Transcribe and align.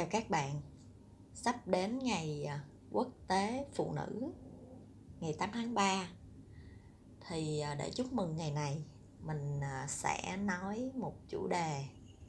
Chào 0.00 0.08
các 0.10 0.30
bạn. 0.30 0.60
Sắp 1.34 1.66
đến 1.68 1.98
ngày 1.98 2.44
à, 2.44 2.64
quốc 2.90 3.08
tế 3.26 3.66
phụ 3.74 3.92
nữ, 3.92 4.32
ngày 5.20 5.34
8 5.38 5.50
tháng 5.52 5.74
3 5.74 6.08
thì 7.28 7.60
à, 7.60 7.74
để 7.74 7.90
chúc 7.90 8.12
mừng 8.12 8.36
ngày 8.36 8.50
này, 8.50 8.84
mình 9.20 9.60
à, 9.60 9.86
sẽ 9.88 10.36
nói 10.36 10.90
một 10.94 11.14
chủ 11.28 11.48
đề 11.48 11.84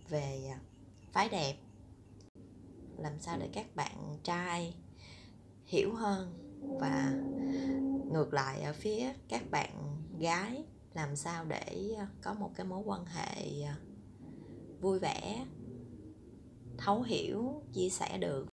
về 0.10 0.54
phái 1.12 1.30
đẹp 1.30 1.56
làm 2.98 3.20
sao 3.20 3.38
để 3.40 3.50
các 3.54 3.76
bạn 3.76 4.18
trai 4.24 4.76
hiểu 5.66 5.96
hơn 5.96 6.34
và 6.80 7.14
ngược 8.12 8.34
lại 8.34 8.62
ở 8.62 8.74
phía 8.74 9.14
các 9.28 9.52
bạn 9.52 10.04
gái, 10.20 10.64
làm 10.94 11.16
sao 11.16 11.46
để 11.46 11.96
có 12.22 12.34
một 12.34 12.52
cái 12.56 12.66
mối 12.66 12.84
quan 12.86 13.06
hệ 13.06 13.66
vui 14.82 15.00
vẻ 15.00 15.46
thấu 16.78 17.02
hiểu 17.02 17.64
chia 17.74 17.90
sẻ 17.90 18.18
được. 18.18 18.48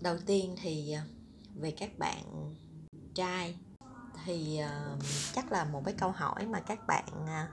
Đầu 0.00 0.16
tiên 0.26 0.56
thì 0.62 0.92
à, 0.92 1.04
về 1.54 1.70
các 1.70 1.98
bạn 1.98 2.54
trai 3.14 3.58
thì 4.24 4.60
uh, 4.64 5.02
chắc 5.32 5.52
là 5.52 5.64
một 5.64 5.82
cái 5.84 5.94
câu 5.98 6.10
hỏi 6.10 6.46
mà 6.46 6.60
các 6.60 6.86
bạn 6.86 7.04
uh, 7.22 7.50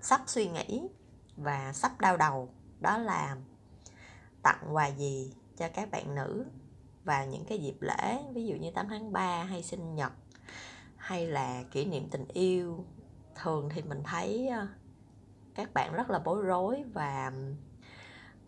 sắp 0.00 0.22
suy 0.26 0.48
nghĩ 0.48 0.88
và 1.36 1.72
sắp 1.72 2.00
đau 2.00 2.16
đầu 2.16 2.54
đó 2.80 2.98
là 2.98 3.36
tặng 4.42 4.74
quà 4.74 4.86
gì 4.86 5.32
cho 5.56 5.68
các 5.74 5.90
bạn 5.90 6.14
nữ 6.14 6.46
vào 7.04 7.26
những 7.26 7.44
cái 7.44 7.58
dịp 7.58 7.76
lễ 7.80 8.22
ví 8.34 8.46
dụ 8.46 8.54
như 8.54 8.70
8 8.70 8.88
tháng 8.88 9.12
3 9.12 9.44
hay 9.44 9.62
sinh 9.62 9.94
nhật 9.94 10.12
hay 10.96 11.26
là 11.26 11.62
kỷ 11.70 11.84
niệm 11.84 12.08
tình 12.10 12.28
yêu. 12.28 12.84
Thường 13.42 13.68
thì 13.74 13.82
mình 13.82 14.02
thấy 14.04 14.48
uh, 14.62 14.68
các 15.54 15.74
bạn 15.74 15.92
rất 15.92 16.10
là 16.10 16.18
bối 16.18 16.42
rối 16.42 16.84
và 16.92 17.32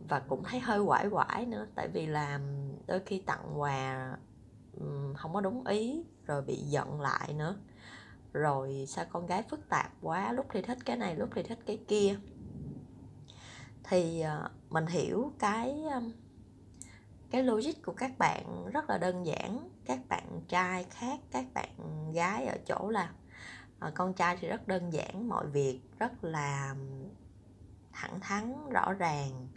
và 0.08 0.20
cũng 0.20 0.44
thấy 0.44 0.60
hơi 0.60 0.84
quải 0.86 1.08
quải 1.10 1.46
nữa. 1.46 1.66
Tại 1.74 1.88
vì 1.88 2.06
là 2.06 2.40
đôi 2.86 3.00
khi 3.06 3.18
tặng 3.18 3.60
quà 3.60 4.10
không 5.16 5.34
có 5.34 5.40
đúng 5.40 5.66
ý, 5.66 6.04
rồi 6.26 6.42
bị 6.42 6.56
giận 6.56 7.00
lại 7.00 7.32
nữa. 7.32 7.56
Rồi 8.32 8.84
sao 8.88 9.04
con 9.10 9.26
gái 9.26 9.42
phức 9.42 9.68
tạp 9.68 9.92
quá, 10.02 10.32
lúc 10.32 10.46
thì 10.52 10.62
thích 10.62 10.78
cái 10.84 10.96
này, 10.96 11.16
lúc 11.16 11.28
thì 11.34 11.42
thích 11.42 11.58
cái 11.66 11.84
kia. 11.88 12.16
Thì 13.84 14.20
ờ, 14.20 14.50
mình 14.70 14.86
hiểu 14.86 15.32
cái 15.38 15.74
cái 17.30 17.42
logic 17.42 17.82
của 17.84 17.92
các 17.92 18.18
bạn 18.18 18.70
rất 18.72 18.90
là 18.90 18.98
đơn 18.98 19.26
giản. 19.26 19.70
Các 19.84 19.98
bạn 20.08 20.40
trai 20.48 20.84
khác, 20.84 21.20
các 21.30 21.44
bạn 21.54 21.70
gái 22.12 22.46
ở 22.46 22.56
chỗ 22.66 22.90
là 22.90 23.12
à, 23.78 23.90
con 23.94 24.14
trai 24.14 24.36
thì 24.40 24.48
rất 24.48 24.68
đơn 24.68 24.92
giản 24.92 25.28
mọi 25.28 25.46
việc 25.46 25.80
rất 25.98 26.24
là 26.24 26.74
thẳng 27.92 28.20
thắn 28.20 28.70
rõ 28.70 28.92
ràng 28.92 29.48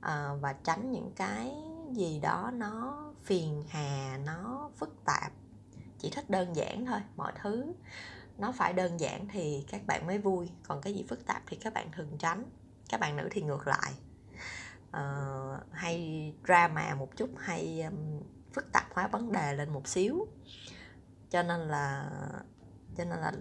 à, 0.00 0.34
và 0.40 0.52
tránh 0.52 0.90
những 0.90 1.12
cái 1.16 1.52
gì 1.92 2.20
đó 2.20 2.50
nó 2.54 2.98
phiền 3.22 3.64
hà 3.68 4.18
nó 4.24 4.70
phức 4.76 5.04
tạp. 5.04 5.32
Chỉ 5.98 6.10
thích 6.10 6.30
đơn 6.30 6.56
giản 6.56 6.86
thôi 6.86 7.00
mọi 7.16 7.32
thứ 7.42 7.72
nó 8.38 8.52
phải 8.52 8.72
đơn 8.72 9.00
giản 9.00 9.28
thì 9.28 9.64
các 9.70 9.86
bạn 9.86 10.06
mới 10.06 10.18
vui 10.18 10.50
còn 10.68 10.80
cái 10.80 10.94
gì 10.94 11.04
phức 11.08 11.26
tạp 11.26 11.42
thì 11.46 11.56
các 11.56 11.72
bạn 11.74 11.88
thường 11.92 12.18
tránh 12.18 12.44
các 12.88 13.00
bạn 13.00 13.16
nữ 13.16 13.28
thì 13.30 13.42
ngược 13.42 13.66
lại. 13.66 13.92
Uh, 14.96 15.72
hay 15.72 16.32
drama 16.46 16.94
một 16.94 17.16
chút 17.16 17.30
hay 17.38 17.82
um, 17.82 18.20
phức 18.52 18.72
tạp 18.72 18.84
hóa 18.94 19.08
vấn 19.08 19.32
đề 19.32 19.54
lên 19.54 19.72
một 19.72 19.88
xíu. 19.88 20.26
Cho 21.30 21.42
nên 21.42 21.60
là 21.60 22.10
cho 22.96 23.04
nên 23.04 23.18
là 23.18 23.32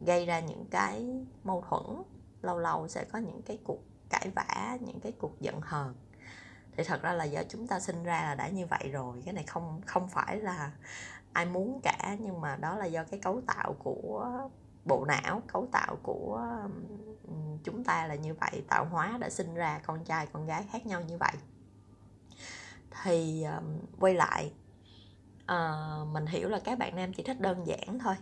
gây 0.00 0.26
ra 0.26 0.40
những 0.40 0.66
cái 0.70 1.06
mâu 1.44 1.64
thuẫn 1.68 2.02
lâu 2.42 2.58
lâu 2.58 2.88
sẽ 2.88 3.04
có 3.04 3.18
những 3.18 3.42
cái 3.42 3.58
cuộc 3.64 3.80
cãi 4.10 4.30
vã 4.34 4.78
những 4.80 5.00
cái 5.00 5.12
cuộc 5.12 5.40
giận 5.40 5.60
hờn. 5.60 5.94
Thì 6.76 6.84
thật 6.84 7.02
ra 7.02 7.12
là 7.12 7.24
do 7.24 7.42
chúng 7.48 7.66
ta 7.66 7.80
sinh 7.80 8.02
ra 8.02 8.22
là 8.22 8.34
đã 8.34 8.48
như 8.48 8.66
vậy 8.66 8.90
rồi 8.92 9.22
cái 9.24 9.34
này 9.34 9.44
không 9.44 9.80
không 9.86 10.08
phải 10.08 10.36
là 10.36 10.72
ai 11.32 11.46
muốn 11.46 11.80
cả 11.82 12.16
nhưng 12.20 12.40
mà 12.40 12.56
đó 12.56 12.76
là 12.76 12.86
do 12.86 13.04
cái 13.04 13.20
cấu 13.20 13.40
tạo 13.46 13.76
của 13.78 14.48
bộ 14.84 15.04
não 15.04 15.42
cấu 15.46 15.66
tạo 15.72 15.96
của 16.02 16.58
chúng 17.64 17.84
ta 17.84 18.06
là 18.06 18.14
như 18.14 18.34
vậy 18.34 18.64
tạo 18.68 18.84
hóa 18.84 19.18
đã 19.20 19.30
sinh 19.30 19.54
ra 19.54 19.80
con 19.86 20.04
trai 20.04 20.26
con 20.26 20.46
gái 20.46 20.64
khác 20.72 20.86
nhau 20.86 21.00
như 21.00 21.18
vậy. 21.18 21.32
Thì 23.02 23.44
um, 23.44 23.78
quay 24.00 24.14
lại 24.14 24.52
uh, 25.42 26.08
mình 26.12 26.26
hiểu 26.26 26.48
là 26.48 26.60
các 26.64 26.78
bạn 26.78 26.96
nam 26.96 27.12
chỉ 27.12 27.22
thích 27.22 27.40
đơn 27.40 27.66
giản 27.66 27.98
thôi 27.98 28.14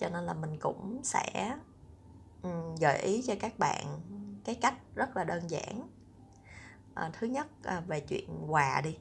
cho 0.00 0.08
nên 0.08 0.24
là 0.24 0.34
mình 0.34 0.58
cũng 0.60 1.00
sẽ 1.04 1.56
um, 2.42 2.74
gợi 2.80 2.98
ý 2.98 3.22
cho 3.26 3.34
các 3.40 3.58
bạn 3.58 4.00
cái 4.44 4.54
cách 4.54 4.74
rất 4.94 5.16
là 5.16 5.24
đơn 5.24 5.50
giản. 5.50 5.88
À, 6.94 7.10
thứ 7.12 7.26
nhất 7.26 7.46
à, 7.64 7.80
về 7.80 8.00
chuyện 8.00 8.52
quà 8.52 8.80
đi. 8.80 8.98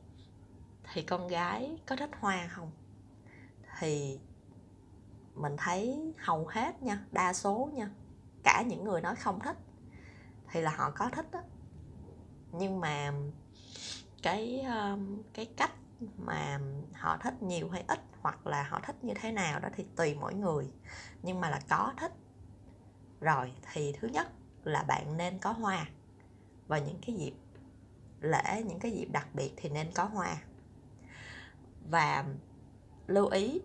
Thì 0.93 1.01
con 1.01 1.27
gái 1.27 1.77
có 1.87 1.95
thích 1.95 2.09
hoa 2.19 2.47
không? 2.47 2.71
Thì 3.79 4.19
mình 5.35 5.55
thấy 5.57 6.13
hầu 6.17 6.47
hết 6.47 6.83
nha 6.83 7.05
đa 7.11 7.33
số 7.33 7.69
nha 7.73 7.89
cả 8.43 8.63
những 8.67 8.83
người 8.83 9.01
nói 9.01 9.15
không 9.15 9.39
thích 9.39 9.57
thì 10.51 10.61
là 10.61 10.71
họ 10.71 10.91
có 10.91 11.09
thích 11.09 11.31
đó 11.31 11.41
nhưng 12.51 12.79
mà 12.79 13.13
cái 14.23 14.65
cái 15.33 15.45
cách 15.57 15.71
mà 16.17 16.59
họ 16.93 17.17
thích 17.17 17.43
nhiều 17.43 17.69
hay 17.69 17.83
ít 17.87 17.99
hoặc 18.21 18.47
là 18.47 18.63
họ 18.63 18.79
thích 18.83 19.03
như 19.03 19.13
thế 19.21 19.31
nào 19.31 19.59
đó 19.59 19.69
thì 19.75 19.85
tùy 19.95 20.15
mỗi 20.15 20.33
người. 20.33 20.71
Nhưng 21.23 21.41
mà 21.41 21.49
là 21.49 21.59
có 21.69 21.93
thích. 21.97 22.11
Rồi 23.21 23.53
thì 23.73 23.93
thứ 23.99 24.07
nhất 24.07 24.27
là 24.63 24.83
bạn 24.83 25.17
nên 25.17 25.39
có 25.39 25.51
hoa. 25.51 25.85
Vào 26.67 26.79
những 26.79 26.99
cái 27.05 27.15
dịp 27.15 27.33
lễ 28.21 28.63
những 28.65 28.79
cái 28.79 28.91
dịp 28.91 29.07
đặc 29.11 29.27
biệt 29.33 29.53
thì 29.57 29.69
nên 29.69 29.91
có 29.95 30.03
hoa. 30.03 30.37
Và 31.89 32.25
lưu 33.07 33.27
ý 33.27 33.61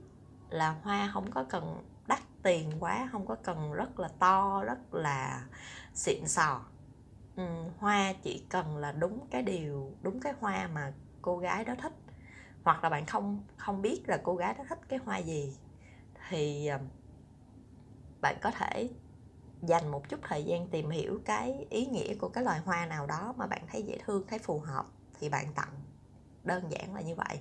là 0.50 0.71
hoa 0.82 1.10
không 1.12 1.31
có 1.31 1.44
cần 1.44 1.84
đắt 2.06 2.21
tiền 2.42 2.72
quá 2.81 3.09
không 3.12 3.26
có 3.26 3.34
cần 3.34 3.72
rất 3.72 4.00
là 4.00 4.09
to 4.19 4.65
rất 4.65 4.94
là 4.94 5.47
xịn 5.94 6.28
sò. 6.28 6.65
Ừ, 7.36 7.42
hoa 7.78 8.12
chỉ 8.22 8.47
cần 8.48 8.76
là 8.76 8.92
đúng 8.92 9.26
cái 9.31 9.42
điều 9.42 9.92
đúng 10.03 10.21
cái 10.21 10.32
hoa 10.41 10.69
mà 10.75 10.92
cô 11.22 11.38
gái 11.38 11.65
đó 11.65 11.75
thích 11.82 11.92
hoặc 12.65 12.85
là 12.85 12.91
bạn 12.91 13.07
không 13.07 13.45
không 13.57 13.83
biết 13.83 14.03
là 14.07 14.21
cô 14.23 14.37
gái 14.37 14.55
đó 14.55 14.65
thích 14.69 14.79
cái 14.89 14.99
hoa 14.99 15.19
gì 15.19 15.57
thì 16.29 16.67
ờ, 16.67 16.79
bạn 18.21 18.37
có 18.43 18.51
thể 18.51 18.89
dành 19.63 19.89
một 19.91 20.09
chút 20.09 20.21
thời 20.23 20.45
gian 20.45 20.69
tìm 20.69 20.91
hiểu 20.91 21.21
cái 21.25 21.67
ý 21.71 21.87
nghĩa 21.87 22.15
của 22.15 22.29
cái 22.29 22.45
loài 22.45 22.61
hoa 22.61 22.87
nào 22.87 23.07
đó 23.07 23.35
mà 23.37 23.47
bạn 23.47 23.63
thấy 23.73 23.83
dễ 23.83 23.99
thương 24.05 24.27
thấy 24.27 24.39
phù 24.39 24.59
hợp 24.59 24.87
thì 25.21 25.29
bạn 25.29 25.55
tặng. 25.55 25.81
Đơn 26.45 26.71
giản 26.71 26.95
là 26.95 27.01
như 27.01 27.15
vậy. 27.15 27.41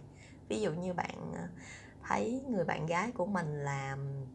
Ví 0.50 0.62
dụ 0.62 0.72
như 0.74 0.94
bạn 0.94 1.34
ờ, 1.36 1.48
thấy 2.04 2.44
người 2.50 2.66
bạn 2.66 2.86
gái 2.86 3.12
của 3.12 3.26
mình 3.26 3.64
làm 3.64 4.26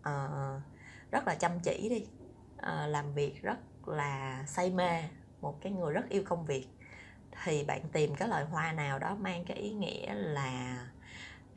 uh, 0.00 0.62
rất 1.10 1.26
là 1.26 1.34
chăm 1.34 1.52
chỉ 1.62 1.88
đi 1.88 2.06
uh, 2.56 2.90
làm 2.90 3.14
việc 3.14 3.42
rất 3.42 3.58
là 3.86 4.44
say 4.46 4.70
mê 4.70 5.02
một 5.40 5.60
cái 5.60 5.72
người 5.72 5.92
rất 5.92 6.08
yêu 6.08 6.22
công 6.26 6.46
việc 6.46 6.75
thì 7.44 7.64
bạn 7.64 7.80
tìm 7.92 8.14
cái 8.14 8.28
loại 8.28 8.44
hoa 8.44 8.72
nào 8.72 8.98
đó 8.98 9.14
mang 9.14 9.44
cái 9.44 9.56
ý 9.56 9.70
nghĩa 9.70 10.14
là 10.14 10.78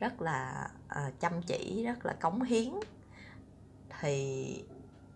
rất 0.00 0.22
là 0.22 0.68
uh, 0.84 1.20
chăm 1.20 1.42
chỉ 1.42 1.84
rất 1.84 2.06
là 2.06 2.12
cống 2.12 2.42
hiến 2.42 2.72
thì 4.00 4.64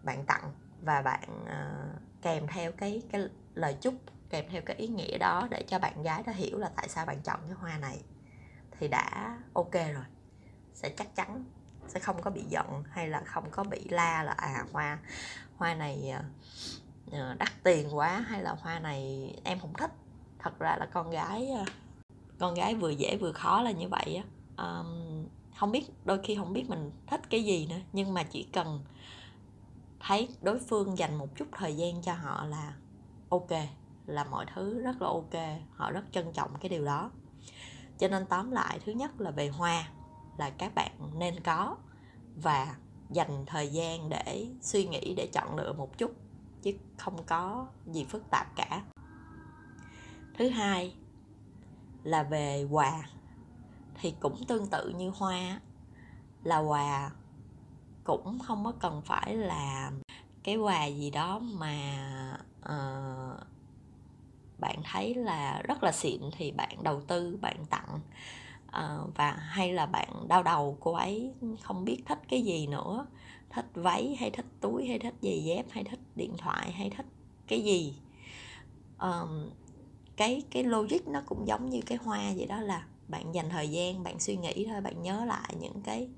bạn 0.03 0.25
tặng 0.27 0.53
và 0.83 1.03
bạn 1.03 1.29
uh, 1.43 2.23
kèm 2.23 2.47
theo 2.47 2.73
cái 2.73 3.03
cái 3.13 3.29
lời 3.55 3.77
chúc 3.81 3.95
kèm 4.31 4.45
theo 4.51 4.63
cái 4.63 4.77
ý 4.77 4.89
nghĩa 4.89 5.19
đó 5.19 5.49
để 5.51 5.65
cho 5.69 5.79
bạn 5.79 6.03
gái 6.03 6.23
đó 6.27 6.33
hiểu 6.33 6.59
là 6.59 6.71
tại 6.77 6.89
sao 6.89 7.07
bạn 7.07 7.21
chọn 7.25 7.41
cái 7.47 7.55
hoa 7.55 7.79
này 7.79 8.03
thì 8.79 8.89
đã 8.89 9.39
ok 9.53 9.73
rồi. 9.73 10.05
Sẽ 10.75 10.89
chắc 10.97 11.15
chắn 11.17 11.45
sẽ 11.89 12.01
không 12.01 12.23
có 12.23 12.31
bị 12.31 12.43
giận 12.49 12.85
hay 12.91 13.09
là 13.09 13.21
không 13.21 13.51
có 13.51 13.65
bị 13.65 13.89
la 13.89 14.23
là 14.23 14.33
à 14.33 14.65
hoa 14.73 14.99
hoa 15.57 15.75
này 15.75 16.15
ờ, 17.13 17.35
đắt 17.39 17.49
tiền 17.63 17.97
quá 17.97 18.25
hay 18.29 18.43
là 18.43 18.51
hoa 18.51 18.79
này 18.79 19.33
em 19.45 19.61
không 19.61 19.75
thích 19.75 19.91
thật 20.45 20.59
ra 20.59 20.77
là 20.81 20.87
con 20.87 21.11
gái 21.11 21.51
à, 21.51 21.65
con 22.39 22.55
gái 22.55 22.75
vừa 22.75 22.91
dễ 22.91 23.17
vừa 23.17 23.33
khó 23.33 23.63
là 23.63 23.71
như 23.71 23.89
vậy 23.89 24.17
á. 24.17 24.25
Um, 24.65 25.27
không 25.59 25.73
biết 25.73 25.91
đôi 26.05 26.19
khi 26.23 26.37
không 26.37 26.53
biết 26.53 26.71
mình 26.71 26.91
thích 27.07 27.21
cái 27.31 27.45
gì 27.45 27.67
nữa 27.67 27.79
nhưng 27.93 28.15
mà 28.15 28.23
chỉ 28.23 28.43
cần 28.53 28.85
thấy 30.01 30.29
đối 30.43 30.59
phương 30.59 30.99
dành 30.99 31.15
một 31.15 31.37
chút 31.37 31.49
thời 31.53 31.77
gian 31.77 32.03
cho 32.03 32.15
họ 32.15 32.45
là 32.45 32.75
ok 33.29 33.51
là 34.07 34.25
mọi 34.25 34.47
thứ 34.55 34.81
rất 34.83 35.03
là 35.03 35.09
ok 35.09 35.61
họ 35.77 35.91
rất 35.91 36.05
trân 36.13 36.33
trọng 36.33 36.51
cái 36.61 36.69
điều 36.69 36.85
đó. 36.85 37.11
Cho 37.99 38.09
nên 38.09 38.27
tóm 38.27 38.51
lại 38.51 38.81
thứ 38.85 38.93
nhất 38.93 39.21
là 39.21 39.31
về 39.31 39.49
hoa 39.49 39.89
là 40.39 40.51
các 40.51 40.75
bạn 40.75 40.93
nên 41.15 41.41
có 41.41 41.77
và 42.37 42.77
dành 43.11 43.45
thời 43.47 43.69
gian 43.69 44.09
để 44.09 44.47
suy 44.61 44.87
nghĩ 44.87 45.15
để 45.17 45.29
chọn 45.33 45.57
lựa 45.57 45.73
một 45.73 45.99
chút 45.99 46.13
chứ 46.63 46.73
không 46.99 47.23
có 47.27 47.67
gì 47.87 48.05
phức 48.05 48.31
tạp 48.31 48.57
cả 48.57 48.83
thứ 50.35 50.49
hai 50.49 50.95
là 52.05 52.23
về 52.23 52.67
quà 52.71 53.09
thì 53.95 54.15
cũng 54.21 54.45
tương 54.49 54.67
tự 54.67 54.89
như 54.89 55.11
hoa 55.11 55.61
là 56.43 56.59
quà 56.59 57.11
cũng 58.05 58.39
không 58.39 58.65
có 58.65 58.73
cần 58.81 59.03
phải 59.05 59.37
là 59.37 59.91
cái 60.43 60.57
quà 60.57 60.87
gì 60.87 61.11
đó 61.11 61.39
mà 61.39 61.97
uh, 62.59 63.47
bạn 64.59 64.83
thấy 64.93 65.15
là 65.15 65.63
rất 65.63 65.83
là 65.83 65.93
xịn 65.93 66.21
thì 66.37 66.53
bạn 66.53 66.83
đầu 66.83 67.01
tư 67.01 67.39
bạn 67.41 67.67
tặng 67.71 68.01
uh, 68.69 69.15
và 69.17 69.33
hay 69.33 69.73
là 69.73 69.87
bạn 69.87 70.29
đau 70.29 70.43
đầu 70.43 70.77
cô 70.81 70.93
ấy 70.93 71.33
không 71.63 71.85
biết 71.85 72.03
thích 72.07 72.19
cái 72.29 72.43
gì 72.43 72.67
nữa 72.67 73.07
thích 73.51 73.67
váy 73.75 74.17
hay 74.21 74.31
thích 74.31 74.47
túi 74.61 74.87
hay 74.87 74.99
thích 74.99 75.15
giày 75.23 75.45
dép 75.45 75.67
hay 75.71 75.85
thích 75.85 76.01
điện 76.17 76.37
thoại 76.39 76.73
hay 76.73 76.91
thích 76.91 77.07
cái 77.47 77.61
gì. 77.65 77.95
Um, 78.99 79.51
cái 80.17 80.43
cái 80.51 80.65
logic 80.65 81.09
nó 81.09 81.23
cũng 81.27 81.47
giống 81.47 81.71
như 81.71 81.81
cái 81.87 81.99
hoa 81.99 82.33
vậy 82.37 82.47
đó 82.47 82.61
là 82.61 82.85
bạn 83.09 83.35
dành 83.35 83.51
thời 83.51 83.69
gian, 83.69 84.03
bạn 84.03 84.21
suy 84.21 84.37
nghĩ 84.37 84.67
thôi, 84.71 84.81
bạn 84.81 85.03
nhớ 85.03 85.25
lại 85.25 85.55
những 85.61 85.83
cái 85.83 86.09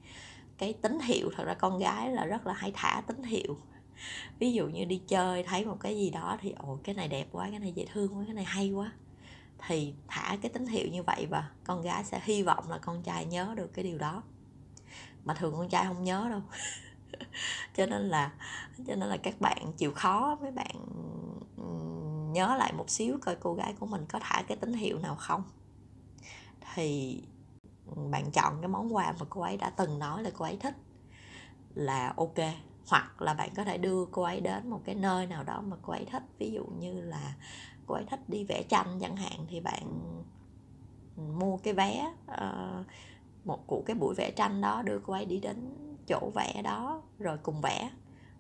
cái 0.59 0.73
tín 0.73 1.01
hiệu. 1.01 1.31
Thật 1.37 1.45
ra 1.45 1.55
con 1.55 1.79
gái 1.79 2.11
là 2.11 2.25
rất 2.25 2.47
là 2.47 2.53
hay 2.53 2.73
thả 2.75 3.03
tín 3.07 3.23
hiệu. 3.23 3.57
Ví 4.39 4.53
dụ 4.53 4.69
như 4.69 4.85
đi 4.85 5.03
chơi 5.09 5.43
thấy 5.43 5.65
một 5.65 5.77
cái 5.81 5.97
gì 5.97 6.11
đó 6.11 6.37
thì, 6.41 6.55
ồ, 6.59 6.79
cái 6.85 6.95
này 6.95 7.09
đẹp 7.09 7.29
quá, 7.33 7.49
cái 7.51 7.59
này 7.59 7.73
dễ 7.73 7.87
thương 7.93 8.17
quá, 8.17 8.23
cái 8.27 8.35
này 8.35 8.45
hay 8.45 8.73
quá. 8.73 8.93
Thì 9.67 9.95
thả 10.09 10.37
cái 10.43 10.51
tín 10.51 10.67
hiệu 10.67 10.89
như 10.89 11.03
vậy 11.03 11.27
và 11.31 11.51
con 11.65 11.83
gái 11.83 12.05
sẽ 12.05 12.21
hy 12.25 12.43
vọng 12.43 12.71
là 12.71 12.79
con 12.79 13.03
trai 13.03 13.25
nhớ 13.25 13.55
được 13.57 13.75
cái 13.75 13.85
điều 13.85 13.99
đó. 13.99 14.23
Mà 15.25 15.35
thường 15.35 15.55
con 15.57 15.69
trai 15.69 15.85
không 15.87 16.05
nhớ 16.05 16.27
đâu. 16.31 16.43
Cho 17.77 17.87
nên 17.87 18.03
là, 18.03 18.33
cho 18.87 18.97
nên 18.97 19.09
là 19.09 19.17
các 19.17 19.41
bạn 19.41 19.73
chịu 19.77 19.93
khó 19.93 20.39
mấy 20.41 20.51
bạn 20.51 20.77
nhớ 22.37 22.56
lại 22.56 22.73
một 22.73 22.91
xíu 22.91 23.19
coi 23.23 23.37
cô 23.37 23.55
gái 23.55 23.75
của 23.81 23.87
mình 23.87 24.06
có 24.09 24.19
thả 24.23 24.43
cái 24.49 24.56
tín 24.56 24.73
hiệu 24.73 24.99
nào 24.99 25.17
không? 25.17 25.43
Thì 26.75 27.23
bạn 28.11 28.31
chọn 28.31 28.61
cái 28.61 28.69
món 28.69 28.94
quà 28.94 29.15
mà 29.21 29.27
cô 29.31 29.41
ấy 29.41 29.56
đã 29.56 29.71
từng 29.71 29.99
nói 29.99 30.23
là 30.23 30.31
cô 30.38 30.44
ấy 30.44 30.56
thích 30.56 30.75
là 31.75 32.15
ok. 32.17 32.38
Hoặc 32.87 33.23
là 33.23 33.35
bạn 33.35 33.50
có 33.56 33.65
thể 33.65 33.79
đưa 33.79 34.05
cô 34.05 34.23
ấy 34.23 34.41
đến 34.41 34.71
một 34.71 34.81
cái 34.85 34.94
nơi 34.94 35.27
nào 35.27 35.44
đó 35.44 35.61
mà 35.61 35.77
cô 35.83 35.93
ấy 35.93 36.05
thích. 36.05 36.23
Ví 36.38 36.50
dụ 36.50 36.65
như 36.65 37.00
là 37.00 37.35
cô 37.87 37.94
ấy 37.94 38.05
thích 38.11 38.21
đi 38.29 38.44
vẽ 38.44 38.62
tranh 38.69 38.99
chẳng 39.00 39.17
hạn 39.17 39.47
thì 39.49 39.61
bạn 39.61 40.00
mua 41.38 41.56
cái 41.56 41.75
vé 41.75 42.12
uh, 42.33 42.87
một 43.44 43.67
của 43.67 43.83
cái 43.87 43.97
buổi 43.97 44.15
vẽ 44.15 44.31
tranh 44.31 44.61
đó 44.61 44.83
đưa 44.83 44.99
cô 45.06 45.12
ấy 45.12 45.25
đi 45.25 45.41
đến 45.41 45.56
chỗ 46.06 46.31
vẽ 46.35 46.62
đó 46.62 47.03
rồi 47.19 47.38
cùng 47.43 47.61
vẽ. 47.61 47.91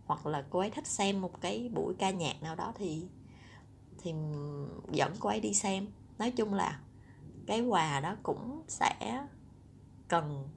Hoặc 0.06 0.26
là 0.26 0.44
cô 0.50 0.58
ấy 0.58 0.70
thích 0.70 0.86
xem 0.86 1.20
một 1.20 1.40
cái 1.40 1.70
buổi 1.74 1.94
ca 1.98 2.10
nhạc 2.10 2.42
nào 2.42 2.54
đó 2.54 2.72
thì 2.74 3.08
thì 3.98 4.14
dẫn 4.92 5.14
cô 5.20 5.28
ấy 5.28 5.40
đi 5.40 5.54
xem. 5.54 5.86
Nói 6.18 6.30
chung 6.30 6.54
là 6.54 6.80
cái 7.46 7.60
quà 7.60 8.00
đó 8.00 8.16
cũng 8.22 8.62
sẽ 8.68 9.26
cần 10.08 10.48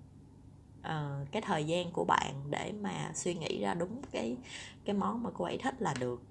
uh, 0.80 1.32
cái 1.32 1.42
thời 1.42 1.66
gian 1.66 1.92
của 1.92 2.06
bạn 2.06 2.34
để 2.50 2.72
mà 2.82 3.12
suy 3.16 3.34
nghĩ 3.34 3.62
ra 3.62 3.74
đúng 3.74 4.02
cái 4.12 4.38
cái 4.86 4.96
món 4.96 5.24
mà 5.24 5.30
cô 5.34 5.46
ấy 5.46 5.58
thích 5.58 5.82
là 5.82 5.94
được. 6.00 6.22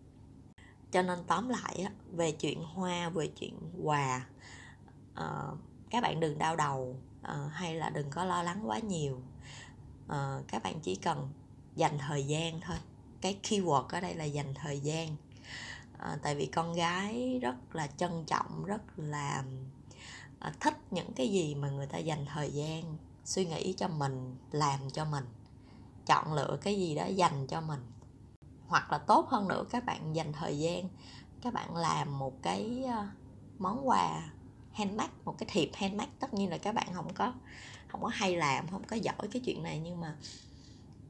Cho 0.91 1.03
nên 1.03 1.19
tóm 1.27 1.49
lại 1.49 1.83
á, 1.85 1.91
về 2.13 2.33
chuyện 2.33 2.63
hoa 2.63 3.09
về 3.09 3.27
chuyện 3.27 3.55
quà 3.83 4.27
uh, 5.13 5.59
các 5.91 6.03
bạn 6.03 6.21
đừng 6.21 6.39
đau 6.39 6.57
đầu 6.57 6.97
uh, 7.21 7.53
hay 7.53 7.75
là 7.75 7.91
đừng 7.91 8.11
có 8.11 8.25
lo 8.25 8.43
lắng 8.43 8.69
quá 8.69 8.79
nhiều. 8.79 9.21
Uh, 10.07 10.49
các 10.49 10.63
bạn 10.63 10.81
chỉ 10.83 10.97
cần 10.97 11.29
dành 11.77 11.99
thời 11.99 12.27
gian 12.27 12.61
thôi. 12.61 12.77
Cái 13.21 13.39
keyword 13.43 13.87
ở 13.89 14.01
đây 14.01 14.15
là 14.15 14.25
dành 14.25 14.55
thời 14.55 14.81
gian 14.81 15.17
à, 15.99 16.19
tại 16.23 16.35
vì 16.35 16.47
con 16.47 16.73
gái 16.73 17.39
rất 17.43 17.57
là 17.77 17.87
trân 17.87 18.25
trọng 18.27 18.65
rất 18.65 18.83
là 18.97 19.45
à, 20.39 20.53
thích 20.61 20.75
những 20.91 21.13
cái 21.13 21.29
gì 21.29 21.55
mà 21.55 21.71
người 21.71 21.87
ta 21.87 21.99
dành 21.99 22.27
thời 22.27 22.51
gian 22.51 22.97
suy 23.25 23.47
nghĩ 23.47 23.73
cho 23.73 23.89
mình 23.89 24.37
làm 24.51 24.91
cho 24.93 25.05
mình 25.05 25.25
chọn 26.07 26.33
lựa 26.33 26.59
cái 26.63 26.77
gì 26.79 26.95
đó 26.95 27.07
dành 27.07 27.47
cho 27.47 27.61
mình. 27.61 27.81
Hoặc 28.67 28.93
là 28.93 28.99
tốt 28.99 29.29
hơn 29.29 29.49
nữa 29.49 29.65
các 29.71 29.85
bạn 29.85 30.17
dành 30.17 30.33
thời 30.33 30.59
gian 30.59 30.89
các 31.43 31.53
bạn 31.53 31.77
làm 31.77 32.19
một 32.19 32.43
cái 32.43 32.85
ờ, 32.85 33.07
món 33.59 33.89
quà 33.89 34.31
handmade 34.73 35.13
một 35.25 35.35
cái 35.39 35.49
thiệp 35.53 35.71
handmade. 35.75 36.11
Tất 36.21 36.35
nhiên 36.35 36.51
là 36.51 36.59
các 36.59 36.75
bạn 36.75 36.89
không 36.95 37.15
có 37.15 37.33
không 37.89 38.03
có 38.03 38.09
hay 38.09 38.37
làm 38.37 38.69
không 38.71 38.85
có 38.85 38.97
giỏi 38.97 39.29
cái 39.33 39.43
chuyện 39.45 39.63
này 39.63 39.81
nhưng 39.85 40.01
mà 40.01 40.17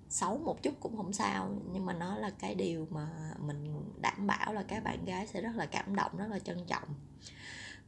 xấu 0.08 0.38
một 0.38 0.62
chút 0.62 0.74
cũng 0.80 0.96
không 0.96 1.12
sao 1.12 1.56
nhưng 1.72 1.86
mà 1.86 1.92
nó 1.92 2.16
là 2.16 2.30
cái 2.30 2.54
điều 2.54 2.86
mà 2.90 3.08
mình 3.46 3.82
đảm 4.00 4.26
bảo 4.26 4.52
là 4.52 4.62
các 4.62 4.84
bạn 4.84 5.04
gái 5.04 5.26
sẽ 5.26 5.40
rất 5.40 5.56
là 5.56 5.66
cảm 5.66 5.96
động 5.96 6.16
rất 6.16 6.26
là 6.30 6.38
trân 6.38 6.64
trọng. 6.66 6.88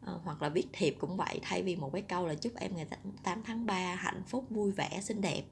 À, 0.07 0.13
hoặc 0.25 0.43
là 0.43 0.49
viết 0.49 0.67
thiệp 0.73 0.97
cũng 1.01 1.17
vậy 1.17 1.41
thay 1.43 1.63
vì 1.63 1.77
một 1.77 1.91
cái 1.93 2.03
câu 2.03 2.27
là 2.27 2.35
chúc 2.35 2.53
em 2.57 2.77
ngày 2.77 2.87
8 3.23 3.43
tháng 3.43 3.67
3 3.67 3.95
hạnh 3.95 4.23
phúc 4.27 4.47
vui 4.51 4.73
vẻ 4.73 5.01
xinh 5.03 5.21
đẹp. 5.21 5.43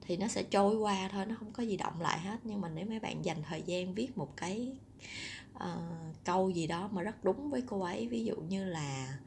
Thì 0.00 0.16
nó 0.16 0.28
sẽ 0.28 0.42
trôi 0.42 0.76
qua 0.76 1.08
thôi 1.12 1.26
nó 1.26 1.34
không 1.38 1.52
có 1.52 1.62
gì 1.62 1.76
động 1.76 2.00
lại 2.00 2.18
hết. 2.18 2.38
Nhưng 2.44 2.60
mà 2.60 2.68
nếu 2.68 2.86
mấy 2.86 3.00
bạn 3.00 3.24
dành 3.24 3.42
thời 3.42 3.62
gian 3.62 3.94
viết 3.94 4.18
một 4.18 4.36
cái 4.36 4.76
uh, 5.54 5.60
câu 6.24 6.50
gì 6.50 6.66
đó 6.66 6.88
mà 6.92 7.02
rất 7.02 7.24
đúng 7.24 7.50
với 7.50 7.62
cô 7.66 7.80
ấy 7.80 8.08
ví 8.08 8.24
dụ 8.24 8.36
như 8.36 8.64
là 8.64 9.18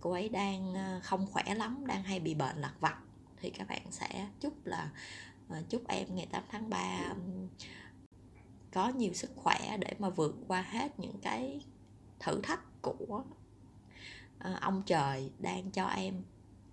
cô 0.00 0.10
ấy 0.10 0.28
đang 0.28 0.74
ờ, 0.74 1.00
không 1.02 1.26
khỏe 1.26 1.54
lắm 1.54 1.86
đang 1.86 2.02
hay 2.02 2.20
bị 2.20 2.34
bệnh 2.34 2.58
lặt 2.58 2.72
vặt 2.80 2.96
thì 3.36 3.50
các 3.50 3.68
bạn 3.68 3.82
sẽ 3.90 4.26
chúc 4.40 4.66
là 4.66 4.90
Ờ, 5.50 5.62
chúc 5.68 5.88
em 5.88 6.14
ngày 6.14 6.26
8 6.26 6.42
tháng 6.48 6.70
3 6.70 7.14
có 8.72 8.88
nhiều 8.88 9.12
sức 9.12 9.30
khỏe 9.36 9.76
để 9.80 9.94
mà 9.98 10.10
vượt 10.10 10.34
qua 10.48 10.62
hết 10.62 11.00
những 11.00 11.18
cái 11.22 11.60
thử 12.20 12.40
thách 12.42 12.82
của 12.82 13.24
ờ, 14.38 14.58
ông 14.60 14.82
trời 14.86 15.30
đang 15.38 15.70
cho 15.70 15.86
em 15.86 16.22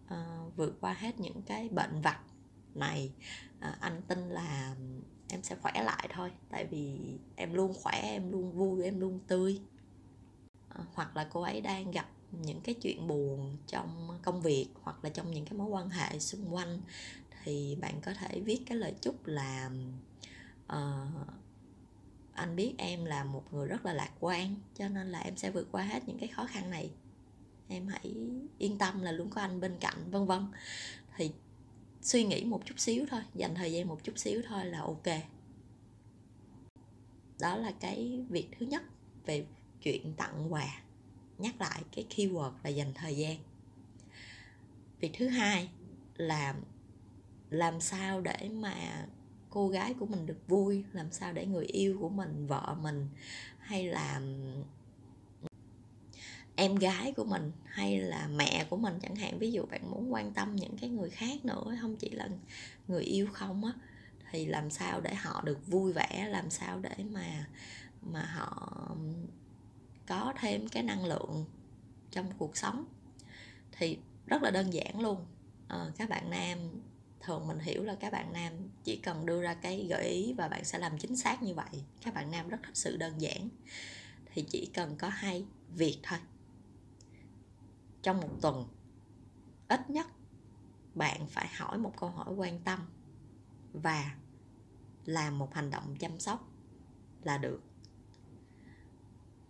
ờ, 0.07 0.49
vượt 0.55 0.77
qua 0.81 0.93
hết 0.93 1.19
những 1.19 1.41
cái 1.41 1.69
bệnh 1.69 2.01
vặt 2.01 2.19
này. 2.75 3.11
Anh 3.79 4.01
tin 4.07 4.29
là 4.29 4.75
em 5.29 5.43
sẽ 5.43 5.55
khỏe 5.61 5.83
lại 5.83 6.09
thôi, 6.13 6.31
tại 6.49 6.65
vì 6.65 6.99
em 7.35 7.53
luôn 7.53 7.73
khỏe, 7.83 8.01
em 8.01 8.31
luôn 8.31 8.51
vui, 8.51 8.83
em 8.83 8.99
luôn 8.99 9.19
tươi. 9.27 9.61
Hoặc 10.93 11.15
là 11.17 11.27
cô 11.31 11.41
ấy 11.41 11.61
đang 11.61 11.91
gặp 11.91 12.09
những 12.31 12.61
cái 12.61 12.75
chuyện 12.75 13.07
buồn 13.07 13.57
trong 13.67 14.19
công 14.23 14.41
việc 14.41 14.67
hoặc 14.81 15.03
là 15.03 15.09
trong 15.09 15.31
những 15.31 15.45
cái 15.45 15.53
mối 15.53 15.67
quan 15.67 15.89
hệ 15.89 16.19
xung 16.19 16.55
quanh 16.55 16.81
thì 17.47 17.77
bạn 17.81 18.01
có 18.01 18.13
thể 18.13 18.39
viết 18.39 18.61
cái 18.65 18.77
lời 18.77 18.93
chúc 19.01 19.27
là 19.27 19.71
uh, 20.73 21.27
anh 22.33 22.55
biết 22.55 22.73
em 22.77 23.05
là 23.05 23.23
một 23.23 23.53
người 23.53 23.67
rất 23.67 23.85
là 23.85 23.93
lạc 23.93 24.11
quan 24.19 24.55
cho 24.75 24.87
nên 24.87 25.11
là 25.11 25.19
em 25.19 25.37
sẽ 25.37 25.51
vượt 25.51 25.67
qua 25.71 25.83
hết 25.83 26.07
những 26.07 26.19
cái 26.19 26.27
khó 26.27 26.45
khăn 26.45 26.69
này. 26.69 26.91
Em 27.67 27.87
hãy 27.87 28.15
yên 28.57 28.77
tâm 28.77 29.01
là 29.01 29.11
luôn 29.11 29.29
có 29.29 29.41
anh 29.41 29.59
bên 29.59 29.77
cạnh 29.79 30.11
vân 30.11 30.25
vân. 30.25 30.45
Thì 31.17 31.31
suy 32.01 32.23
nghĩ 32.23 32.43
một 32.43 32.61
chút 32.65 32.79
xíu 32.79 33.05
thôi 33.09 33.21
dành 33.35 33.55
thời 33.55 33.73
gian 33.73 33.87
một 33.87 34.03
chút 34.03 34.17
xíu 34.17 34.41
thôi 34.47 34.65
là 34.65 34.79
ok. 34.79 35.07
Đó 37.39 37.57
là 37.57 37.71
cái 37.79 38.25
việc 38.29 38.47
thứ 38.59 38.65
nhất 38.65 38.83
về 39.25 39.45
chuyện 39.81 40.13
tặng 40.17 40.53
quà. 40.53 40.81
Nhắc 41.37 41.61
lại 41.61 41.83
cái 41.95 42.05
keyword 42.09 42.51
là 42.63 42.69
dành 42.69 42.93
thời 42.93 43.17
gian. 43.17 43.37
Việc 44.99 45.11
thứ 45.17 45.27
hai 45.27 45.69
là 46.15 46.55
làm 47.49 47.79
sao 47.79 48.21
để 48.21 48.49
mà 48.53 48.73
cô 49.49 49.67
gái 49.69 49.93
của 49.93 50.05
mình 50.05 50.25
được 50.25 50.47
vui? 50.47 50.83
Làm 50.91 51.11
sao 51.11 51.33
để 51.33 51.45
người 51.45 51.65
yêu 51.65 51.97
của 51.99 52.09
mình 52.09 52.47
vợ 52.47 52.75
mình 52.81 53.07
hay 53.59 53.87
là 53.87 54.21
em 56.55 56.75
gái 56.75 57.11
của 57.11 57.23
mình 57.23 57.51
hay 57.65 57.99
là 57.99 58.27
mẹ 58.35 58.65
của 58.69 58.77
mình 58.77 58.99
chẳng 59.01 59.15
hạn? 59.15 59.39
Ví 59.39 59.51
dụ 59.51 59.65
bạn 59.65 59.91
muốn 59.91 60.13
quan 60.13 60.33
tâm 60.33 60.55
những 60.55 60.77
cái 60.77 60.89
người 60.89 61.09
khác 61.09 61.45
nữa 61.45 61.77
không 61.81 61.95
chỉ 61.95 62.09
là 62.09 62.29
người 62.87 63.03
yêu 63.03 63.27
không 63.33 63.65
á 63.65 63.71
thì 64.31 64.45
làm 64.45 64.69
sao 64.69 65.01
để 65.01 65.15
họ 65.15 65.41
được 65.41 65.67
vui 65.67 65.93
vẻ? 65.93 66.27
Làm 66.29 66.49
sao 66.49 66.79
để 66.79 66.95
mà 67.11 67.47
mà 68.01 68.25
họ 68.25 68.77
có 70.07 70.33
thêm 70.39 70.67
cái 70.67 70.83
năng 70.83 71.05
lượng 71.05 71.45
trong 72.11 72.31
cuộc 72.37 72.57
sống? 72.57 72.85
Thì 73.71 73.97
rất 74.25 74.43
là 74.43 74.51
đơn 74.51 74.73
giản 74.73 74.99
luôn. 74.99 75.25
À, 75.67 75.85
các 75.97 76.09
bạn 76.09 76.29
nam 76.29 76.57
thường 77.19 77.47
mình 77.47 77.59
hiểu 77.59 77.83
là 77.83 77.95
các 77.95 78.13
bạn 78.13 78.33
nam 78.33 78.53
chỉ 78.83 78.97
cần 78.97 79.25
đưa 79.25 79.41
ra 79.41 79.53
cái 79.53 79.87
gợi 79.89 80.05
ý 80.05 80.33
và 80.33 80.47
bạn 80.47 80.65
sẽ 80.65 80.79
làm 80.79 80.97
chính 80.97 81.15
xác 81.15 81.43
như 81.43 81.53
vậy. 81.53 81.83
Các 82.01 82.13
bạn 82.13 82.31
nam 82.31 82.49
rất 82.49 82.57
thích 82.63 82.77
sự 82.77 82.97
đơn 82.97 83.21
giản. 83.21 83.49
Thì 84.33 84.41
chỉ 84.41 84.71
cần 84.73 84.95
có 84.97 85.09
hai 85.09 85.45
việc 85.69 85.99
thôi. 86.03 86.19
Trong 88.01 88.21
một 88.21 88.29
tuần 88.41 88.67
ít 89.67 89.89
nhất 89.89 90.07
bạn 90.95 91.27
phải 91.27 91.47
hỏi 91.47 91.77
một 91.77 91.93
câu 91.97 92.09
hỏi 92.09 92.33
quan 92.33 92.59
tâm 92.59 92.79
và 93.73 94.15
làm 95.05 95.37
một 95.37 95.53
hành 95.53 95.69
động 95.69 95.95
chăm 95.99 96.19
sóc 96.19 96.47
là 97.23 97.37
được. 97.37 97.61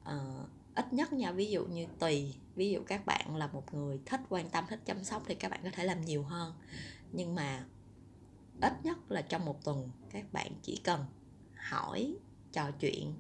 Ờ, 0.04 0.46
ít 0.76 0.94
nhất 0.94 1.14
nha 1.14 1.32
ví 1.32 1.52
dụ 1.52 1.66
như 1.66 1.86
tùy 2.00 2.36
ví 2.56 2.72
dụ 2.72 2.80
các 2.88 3.06
bạn 3.06 3.36
là 3.36 3.48
một 3.48 3.74
người 3.74 4.00
thích 4.06 4.22
quan 4.30 4.50
tâm 4.50 4.66
thích 4.70 4.80
chăm 4.86 5.04
sóc 5.04 5.24
thì 5.26 5.36
các 5.36 5.52
bạn 5.52 5.60
có 5.64 5.70
thể 5.74 5.84
làm 5.84 6.02
nhiều 6.02 6.24
hơn 6.24 6.54
nhưng 7.12 7.36
mà 7.36 7.66
ít 8.62 8.74
nhất 8.84 9.12
là 9.12 9.22
trong 9.22 9.46
một 9.46 9.64
tuần 9.64 9.90
các 10.10 10.34
bạn 10.34 10.52
chỉ 10.62 10.82
cần 10.84 11.06
hỏi 11.56 12.16
trò 12.52 12.72
chuyện 12.72 13.14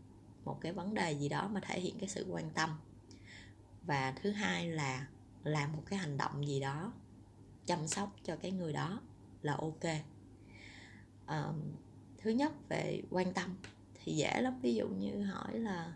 một 0.46 0.58
cái 0.62 0.74
vấn 0.74 0.94
đề 0.94 1.12
gì 1.12 1.30
đó 1.30 1.48
mà 1.48 1.60
thể 1.64 1.80
hiện 1.80 2.00
cái 2.00 2.10
sự 2.10 2.26
quan 2.30 2.50
tâm. 2.50 2.70
Và 3.84 4.12
thứ 4.22 4.32
hai 4.32 4.70
là 4.70 5.08
làm 5.44 5.74
một 5.74 5.84
cái 5.86 6.00
hành 6.00 6.18
động 6.18 6.48
gì 6.48 6.60
đó 6.60 6.94
chăm 7.66 7.88
sóc 7.88 8.16
cho 8.24 8.36
cái 8.36 8.52
người 8.52 8.74
đó 8.74 9.02
là 9.42 9.54
ok. 9.54 9.84
À, 11.26 11.46
thứ 12.18 12.30
nhất 12.32 12.70
về 12.70 13.02
quan 13.10 13.34
tâm 13.34 13.56
thì 13.94 14.16
dễ 14.16 14.42
lắm. 14.42 14.60
Ví 14.62 14.76
dụ 14.76 14.88
như 14.88 15.24
hỏi 15.24 15.60
là 15.60 15.96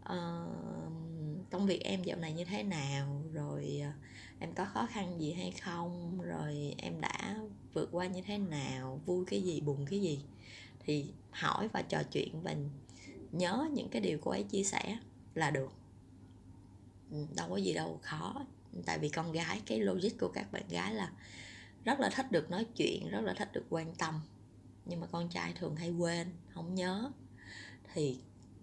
uh, 0.00 1.50
công 1.50 1.66
việc 1.66 1.80
em 1.84 2.02
dạo 2.02 2.18
này 2.18 2.32
như 2.32 2.44
thế 2.44 2.62
nào? 2.62 3.22
Rồi 3.32 3.82
uh, 3.88 4.33
em 4.44 4.54
có 4.54 4.64
khó 4.64 4.86
khăn 4.86 5.20
gì 5.20 5.32
hay 5.32 5.50
không? 5.50 6.20
Rồi 6.20 6.74
em 6.78 7.00
đã 7.00 7.36
vượt 7.72 7.88
qua 7.92 8.06
như 8.06 8.22
thế 8.22 8.38
nào? 8.38 9.00
Vui 9.06 9.24
cái 9.24 9.42
gì, 9.42 9.60
buồn 9.60 9.86
cái 9.90 10.00
gì? 10.00 10.24
Thì 10.80 11.06
hỏi 11.30 11.68
và 11.68 11.82
trò 11.82 12.02
chuyện 12.02 12.42
và 12.42 12.54
nhớ 13.32 13.68
những 13.72 13.88
cái 13.88 14.02
điều 14.02 14.18
cô 14.22 14.30
ấy 14.30 14.42
chia 14.42 14.64
sẻ 14.64 14.98
là 15.34 15.50
được. 15.50 15.72
Ừ, 17.10 17.26
đâu 17.36 17.48
có 17.50 17.56
gì 17.56 17.72
đâu, 17.72 17.98
khó. 18.02 18.46
Tại 18.86 18.98
vì 18.98 19.08
con 19.08 19.32
gái, 19.32 19.60
cái 19.66 19.80
logic 19.80 20.18
của 20.20 20.28
các 20.34 20.52
bạn 20.52 20.68
gái 20.68 20.94
là 20.94 21.12
rất 21.84 22.00
là 22.00 22.10
thích 22.14 22.32
được 22.32 22.50
nói 22.50 22.66
chuyện, 22.76 23.08
rất 23.10 23.20
là 23.20 23.34
thích 23.34 23.52
được 23.52 23.64
quan 23.70 23.94
tâm. 23.94 24.20
Nhưng 24.84 25.00
mà 25.00 25.06
con 25.06 25.28
trai 25.28 25.52
thường 25.52 25.76
hay 25.76 25.90
quên, 25.90 26.28
không 26.48 26.74
nhớ. 26.74 27.10
Thì 27.94 28.18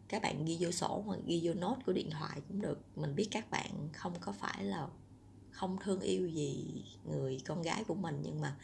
các 0.07 0.21
bạn 0.21 0.45
ghi 0.45 0.57
vô 0.59 0.71
sổ 0.71 1.03
hoặc 1.05 1.19
ghi 1.25 1.41
vô 1.43 1.53
nốt 1.53 1.77
của 1.85 1.93
điện 1.93 2.09
thoại 2.11 2.41
cũng 2.47 2.61
được. 2.61 2.79
Mình 2.95 3.15
biết 3.15 3.27
các 3.31 3.51
bạn 3.51 3.89
không 3.93 4.13
có 4.19 4.31
phải 4.31 4.63
là 4.63 4.87
không 5.51 5.77
thương 5.83 5.99
yêu 5.99 6.27
gì 6.27 6.65
người 7.05 7.41
con 7.45 7.61
gái 7.61 7.83
của 7.83 7.95
mình 7.95 8.19
nhưng 8.23 8.41
mà 8.41 8.55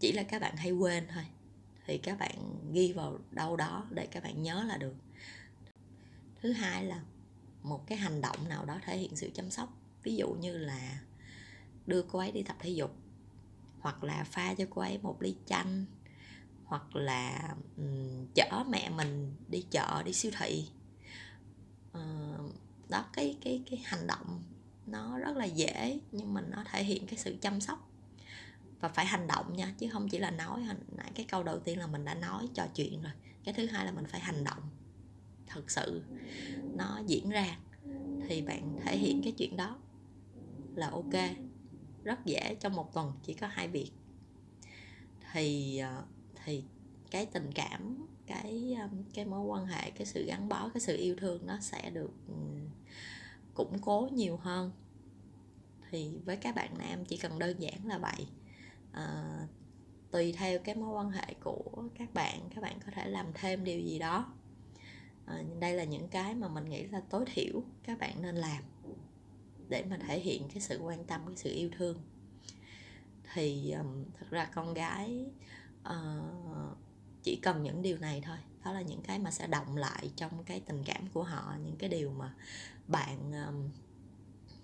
chỉ 0.00 0.12
là 0.12 0.22
các 0.22 0.42
bạn 0.42 0.56
hay 0.56 0.70
quên 0.70 1.06
thôi. 1.14 1.24
Thì 1.86 1.98
các 1.98 2.18
bạn 2.18 2.54
ghi 2.72 2.92
vào 2.92 3.18
đâu 3.30 3.56
đó 3.56 3.86
để 3.90 4.06
các 4.06 4.22
bạn 4.22 4.42
nhớ 4.42 4.64
là 4.64 4.76
được. 4.76 4.94
Thứ 6.42 6.52
hai 6.52 6.84
là 6.84 7.02
một 7.62 7.86
cái 7.86 7.98
hành 7.98 8.20
động 8.20 8.48
nào 8.48 8.64
đó 8.64 8.78
thể 8.84 8.98
hiện 8.98 9.16
sự 9.16 9.30
chăm 9.34 9.50
sóc. 9.50 9.72
Ví 10.02 10.16
dụ 10.16 10.28
như 10.32 10.58
là 10.58 11.00
đưa 11.86 12.02
cô 12.02 12.18
ấy 12.18 12.32
đi 12.32 12.42
tập 12.42 12.56
thể 12.60 12.70
dục 12.70 12.96
hoặc 13.80 14.04
là 14.04 14.24
pha 14.24 14.54
cho 14.54 14.64
cô 14.70 14.82
ấy 14.82 14.98
một 14.98 15.22
ly 15.22 15.36
chanh 15.46 15.84
hoặc 16.64 16.96
là 16.96 17.54
um, 17.76 18.26
chở 18.34 18.64
mẹ 18.68 18.90
mình 18.90 19.34
đi 19.48 19.64
chợ 19.70 20.02
đi 20.02 20.12
siêu 20.12 20.32
thị. 20.38 20.68
Uh, 21.98 22.54
đó 22.88 23.04
cái 23.12 23.36
cái 23.40 23.62
cái 23.70 23.80
hành 23.84 24.06
động 24.06 24.42
nó 24.86 25.18
rất 25.18 25.36
là 25.36 25.44
dễ, 25.44 26.00
nhưng 26.12 26.34
mà 26.34 26.40
nó 26.40 26.64
thể 26.70 26.84
hiện 26.84 27.06
cái 27.06 27.18
sự 27.18 27.36
chăm 27.40 27.60
sóc. 27.60 27.90
Và 28.80 28.88
phải 28.88 29.06
hành 29.06 29.26
động 29.26 29.56
nha, 29.56 29.74
chứ 29.78 29.88
không 29.92 30.08
chỉ 30.08 30.18
là 30.18 30.30
nói 30.30 30.66
nãy 30.96 31.12
cái 31.14 31.26
câu 31.28 31.42
đầu 31.42 31.58
tiên 31.58 31.78
là 31.78 31.86
mình 31.86 32.04
đã 32.04 32.14
nói, 32.14 32.48
trò 32.54 32.66
chuyện 32.74 33.02
rồi. 33.02 33.12
Cái 33.44 33.54
thứ 33.54 33.66
hai 33.66 33.86
là 33.86 33.92
mình 33.92 34.04
phải 34.04 34.20
hành 34.20 34.44
động. 34.44 34.62
Thật 35.46 35.70
sự, 35.70 36.02
nó 36.76 37.00
diễn 37.06 37.30
ra 37.30 37.58
thì 38.28 38.42
bạn 38.42 38.76
thể 38.84 38.96
hiện 38.96 39.20
cái 39.22 39.32
chuyện 39.32 39.56
đó 39.56 39.78
là 40.74 40.90
ok. 40.90 41.14
Rất 42.04 42.24
dễ 42.24 42.56
trong 42.60 42.74
một 42.74 42.94
tuần, 42.94 43.12
chỉ 43.22 43.34
có 43.34 43.46
hai 43.46 43.68
việc. 43.68 43.90
Thì 45.32 45.78
ờ, 45.78 46.04
thì 46.44 46.64
cái 47.10 47.26
tình 47.26 47.50
cảm, 47.54 48.06
cái 48.26 48.76
cái 49.14 49.24
mối 49.24 49.40
quan 49.40 49.66
hệ, 49.66 49.90
cái 49.90 50.06
sự 50.06 50.26
gắn 50.26 50.48
bó, 50.48 50.68
cái 50.74 50.80
sự 50.80 50.96
yêu 50.96 51.16
thương 51.18 51.46
nó 51.46 51.58
sẽ 51.60 51.90
được 51.90 52.10
củng 53.56 53.78
cố 53.78 54.08
nhiều 54.12 54.36
hơn. 54.36 54.70
Thì 55.90 56.18
với 56.24 56.36
các 56.36 56.54
bạn 56.54 56.78
nam 56.78 57.04
chỉ 57.04 57.16
cần 57.16 57.38
đơn 57.38 57.60
giản 57.60 57.86
là 57.86 57.98
vậy. 57.98 58.26
À, 58.92 59.38
tùy 60.10 60.32
theo 60.32 60.58
cái 60.58 60.74
mối 60.74 60.88
quan 60.88 61.10
hệ 61.10 61.34
của 61.40 61.88
các 61.98 62.14
bạn 62.14 62.40
các 62.54 62.60
bạn 62.60 62.80
có 62.86 62.92
thể 62.94 63.08
làm 63.08 63.26
thêm 63.34 63.64
điều 63.64 63.80
gì 63.80 63.98
đó. 63.98 64.32
À, 65.26 65.42
đây 65.60 65.74
là 65.74 65.84
những 65.84 66.08
cái 66.08 66.34
mà 66.34 66.48
mình 66.48 66.64
nghĩ 66.64 66.84
là 66.84 67.00
tối 67.10 67.24
thiểu 67.34 67.62
các 67.82 67.98
bạn 67.98 68.22
nên 68.22 68.36
làm 68.36 68.62
để 69.68 69.84
mà 69.90 69.98
thể 70.06 70.20
hiện 70.20 70.48
cái 70.48 70.60
sự 70.60 70.78
quan 70.78 71.04
tâm 71.04 71.20
cái 71.26 71.36
sự 71.36 71.50
yêu 71.54 71.70
thương. 71.78 72.00
Thì 73.34 73.70
um, 73.72 74.04
thật 74.18 74.26
ra 74.30 74.50
con 74.54 74.74
gái 74.74 75.26
uh, 75.88 76.76
chỉ 77.22 77.36
cần 77.36 77.62
những 77.62 77.82
điều 77.82 77.98
này 77.98 78.22
thôi 78.24 78.36
đó 78.66 78.72
là 78.72 78.80
những 78.80 79.00
cái 79.02 79.18
mà 79.18 79.30
sẽ 79.30 79.46
động 79.46 79.76
lại 79.76 80.10
trong 80.16 80.44
cái 80.44 80.60
tình 80.60 80.82
cảm 80.84 81.06
của 81.12 81.22
họ, 81.22 81.54
những 81.64 81.76
cái 81.76 81.90
điều 81.90 82.10
mà 82.10 82.34
bạn 82.88 83.32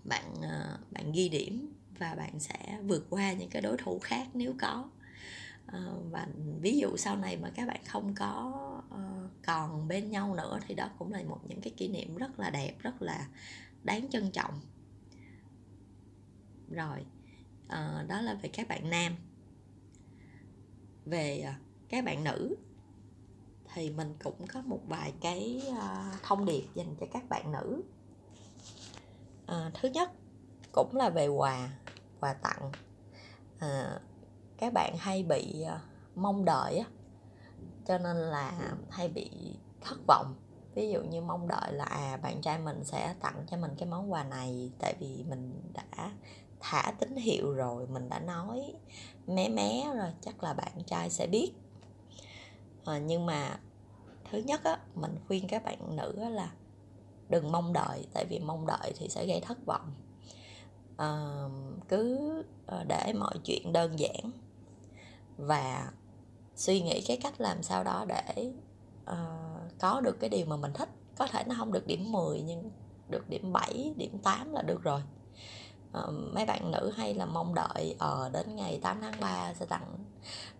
bạn 0.05 0.35
ờ, 0.43 0.79
bạn 0.91 1.13
ghi 1.13 1.29
điểm 1.29 1.73
và 1.99 2.15
bạn 2.15 2.41
sẽ 2.41 2.79
vượt 2.83 3.07
qua 3.11 3.33
những 3.33 3.51
cái 3.51 3.63
đối 3.63 3.77
thủ 3.77 3.99
khác 3.99 4.29
nếu 4.35 4.55
có. 4.61 4.91
Ờ, 5.67 5.99
và 6.11 6.27
ví 6.61 6.79
dụ 6.79 6.97
sau 6.97 7.17
này 7.17 7.37
mà 7.37 7.51
các 7.55 7.69
bạn 7.69 7.81
không 7.87 8.15
có 8.15 8.53
ờ, 8.91 9.29
còn 9.47 9.89
bên 9.89 10.11
nhau 10.11 10.35
nữa 10.35 10.59
thì 10.67 10.75
đó 10.75 10.89
cũng 10.99 11.13
là 11.13 11.23
một 11.23 11.41
những 11.49 11.61
cái 11.61 11.73
kỷ 11.77 11.89
niệm 11.89 12.17
rất 12.17 12.41
là 12.41 12.51
đẹp, 12.51 12.75
rất 12.79 13.03
là 13.03 13.29
đáng 13.85 14.09
trân 14.11 14.31
trọng. 14.31 14.61
Rồi 16.71 16.99
đó 18.09 18.21
là 18.21 18.35
về 18.35 18.49
các 18.53 18.69
bạn 18.69 18.91
nam. 18.91 19.13
Về 21.05 21.45
các 21.89 22.05
bạn 22.05 22.25
nữ 22.25 22.57
thì 23.75 23.91
mình 23.91 24.15
cũng 24.25 24.47
có 24.47 24.63
một 24.63 24.81
vài 24.89 25.13
cái 25.21 25.63
ờ, 25.79 26.05
thông 26.23 26.45
điệp 26.45 26.65
dành 26.75 26.95
cho 27.01 27.07
các 27.13 27.29
bạn 27.29 27.53
nữ. 27.53 27.83
À, 29.47 29.71
thứ 29.75 29.89
nhất 29.89 30.11
cũng 30.73 30.97
là 30.97 31.11
về 31.11 31.29
quà 31.29 31.69
quà 32.21 32.33
tặng. 32.35 32.73
À, 33.59 34.01
các 34.57 34.73
bạn 34.73 34.97
hay 34.99 35.23
bị 35.23 35.65
mong 36.15 36.45
đợi 36.45 36.79
á 36.79 36.87
cho 37.87 37.99
nên 37.99 38.17
là 38.17 38.75
hay 38.91 39.09
bị 39.09 39.31
thất 39.81 39.99
vọng. 40.09 40.35
Ví 40.75 40.91
dụ 40.91 41.03
như 41.03 41.21
mong 41.21 41.49
đợi 41.49 41.73
là 41.73 41.85
à 41.85 42.17
bạn 42.23 42.41
trai 42.41 42.59
mình 42.59 42.85
sẽ 42.85 43.15
tặng 43.21 43.45
cho 43.51 43.57
mình 43.57 43.71
cái 43.79 43.89
món 43.89 44.13
quà 44.13 44.25
này 44.25 44.71
tại 44.79 44.95
vì 45.01 45.25
mình 45.29 45.63
đã 45.75 46.13
thả 46.61 46.93
tín 47.01 47.17
hiệu 47.17 47.53
rồi 47.53 47.87
mình 47.87 48.09
đã 48.09 48.19
nói 48.19 48.75
mé 49.27 49.49
mé 49.49 49.93
rồi 49.97 50.11
chắc 50.21 50.43
là 50.43 50.55
bạn 50.55 50.73
trai 50.87 51.11
sẽ 51.11 51.27
biết 51.27 51.53
à, 52.85 52.99
nhưng 52.99 53.27
mà 53.27 53.61
thứ 54.31 54.39
nhất 54.39 54.65
á 54.65 54.79
mình 54.95 55.17
khuyên 55.27 55.49
các 55.49 55.65
bạn 55.65 55.97
nữ 55.97 56.15
á, 56.23 56.29
là 56.29 56.53
đừng 57.29 57.53
mong 57.53 57.73
đợi 57.73 58.07
tại 58.15 58.25
vì 58.25 58.39
mong 58.39 58.67
đợi 58.67 58.93
thì 58.97 59.09
sẽ 59.09 59.27
gây 59.27 59.41
thất 59.41 59.59
vọng. 59.67 59.95
À, 60.97 61.43
cứ 61.89 62.33
ờ, 62.67 62.85
để 62.85 63.13
mọi 63.19 63.35
chuyện 63.45 63.73
đơn 63.73 63.99
giản 63.99 64.31
và 65.37 65.93
suy 66.57 66.81
nghĩ 66.81 67.03
cái 67.07 67.17
cách 67.23 67.41
làm 67.41 67.63
sao 67.63 67.85
đó 67.85 68.05
để 68.09 68.53
uh, 69.11 69.79
có 69.81 70.01
được 70.01 70.21
cái 70.21 70.31
điều 70.31 70.47
mà 70.47 70.57
mình 70.57 70.73
thích. 70.75 70.89
Có 71.17 71.27
thể 71.27 71.45
nó 71.47 71.55
không 71.59 71.73
được 71.73 71.87
điểm 71.87 72.13
10 72.13 72.41
nhưng 72.41 72.71
được 73.09 73.29
điểm 73.29 73.53
7, 73.53 73.95
điểm 73.97 74.19
8 74.19 74.53
là 74.53 74.63
được 74.63 74.83
rồi 74.83 75.03
uh, 75.99 76.35
mấy 76.35 76.47
bạn 76.47 76.71
nữ 76.71 76.93
hay 76.97 77.15
là 77.15 77.27
mong 77.27 77.55
đợi 77.55 77.97
ờ 77.99 78.25
uh, 78.27 78.33
đến 78.33 78.57
ngày 78.57 78.79
8 78.83 79.01
tháng 79.01 79.21
3 79.21 79.55
sẽ 79.55 79.67
tặng 79.67 80.05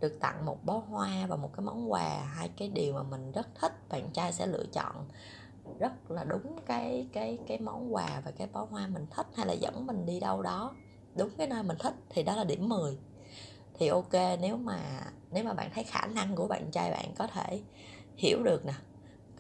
được 0.01 0.21
tặng 0.21 0.47
một 0.47 0.65
bó 0.65 0.83
hoa 0.89 1.27
và 1.29 1.37
một 1.37 1.51
cái 1.57 1.65
món 1.65 1.93
quà 1.93 2.25
hai 2.35 2.49
cái 2.49 2.69
điều 2.69 2.95
mà 2.95 3.03
mình 3.03 3.33
rất 3.33 3.49
thích 3.61 3.73
bạn 3.89 4.11
trai 4.13 4.33
sẽ 4.33 4.47
lựa 4.47 4.65
chọn 4.73 5.09
rất 5.79 6.11
là 6.11 6.25
đúng 6.25 6.57
cái 6.67 7.09
cái 7.13 7.39
cái 7.47 7.59
món 7.59 7.95
quà 7.95 8.23
và 8.25 8.31
cái 8.31 8.49
bó 8.53 8.67
hoa 8.71 8.87
mình 8.87 9.07
thích 9.11 9.27
hay 9.37 9.47
là 9.47 9.53
dẫn 9.53 9.87
mình 9.87 10.07
đi 10.07 10.21
đâu 10.21 10.43
đó. 10.43 10.75
Đúng 11.15 11.31
cái 11.39 11.47
nơi 11.47 11.63
mình 11.63 11.77
thích 11.81 11.95
thì 12.11 12.23
đó 12.23 12.37
là 12.37 12.45
điểm 12.45 12.69
10 12.69 12.99
thì 13.79 13.89
ok 13.89 14.13
nếu 14.41 14.57
mà 14.57 14.81
nếu 15.31 15.45
mà 15.45 15.55
bạn 15.55 15.71
thấy 15.75 15.85
khả 15.85 16.07
năng 16.07 16.37
của 16.37 16.49
bạn 16.49 16.71
trai 16.71 16.91
bạn 16.91 17.15
có 17.19 17.27
thể 17.27 17.61
hiểu 18.17 18.43
được 18.43 18.67
nè 18.67 18.75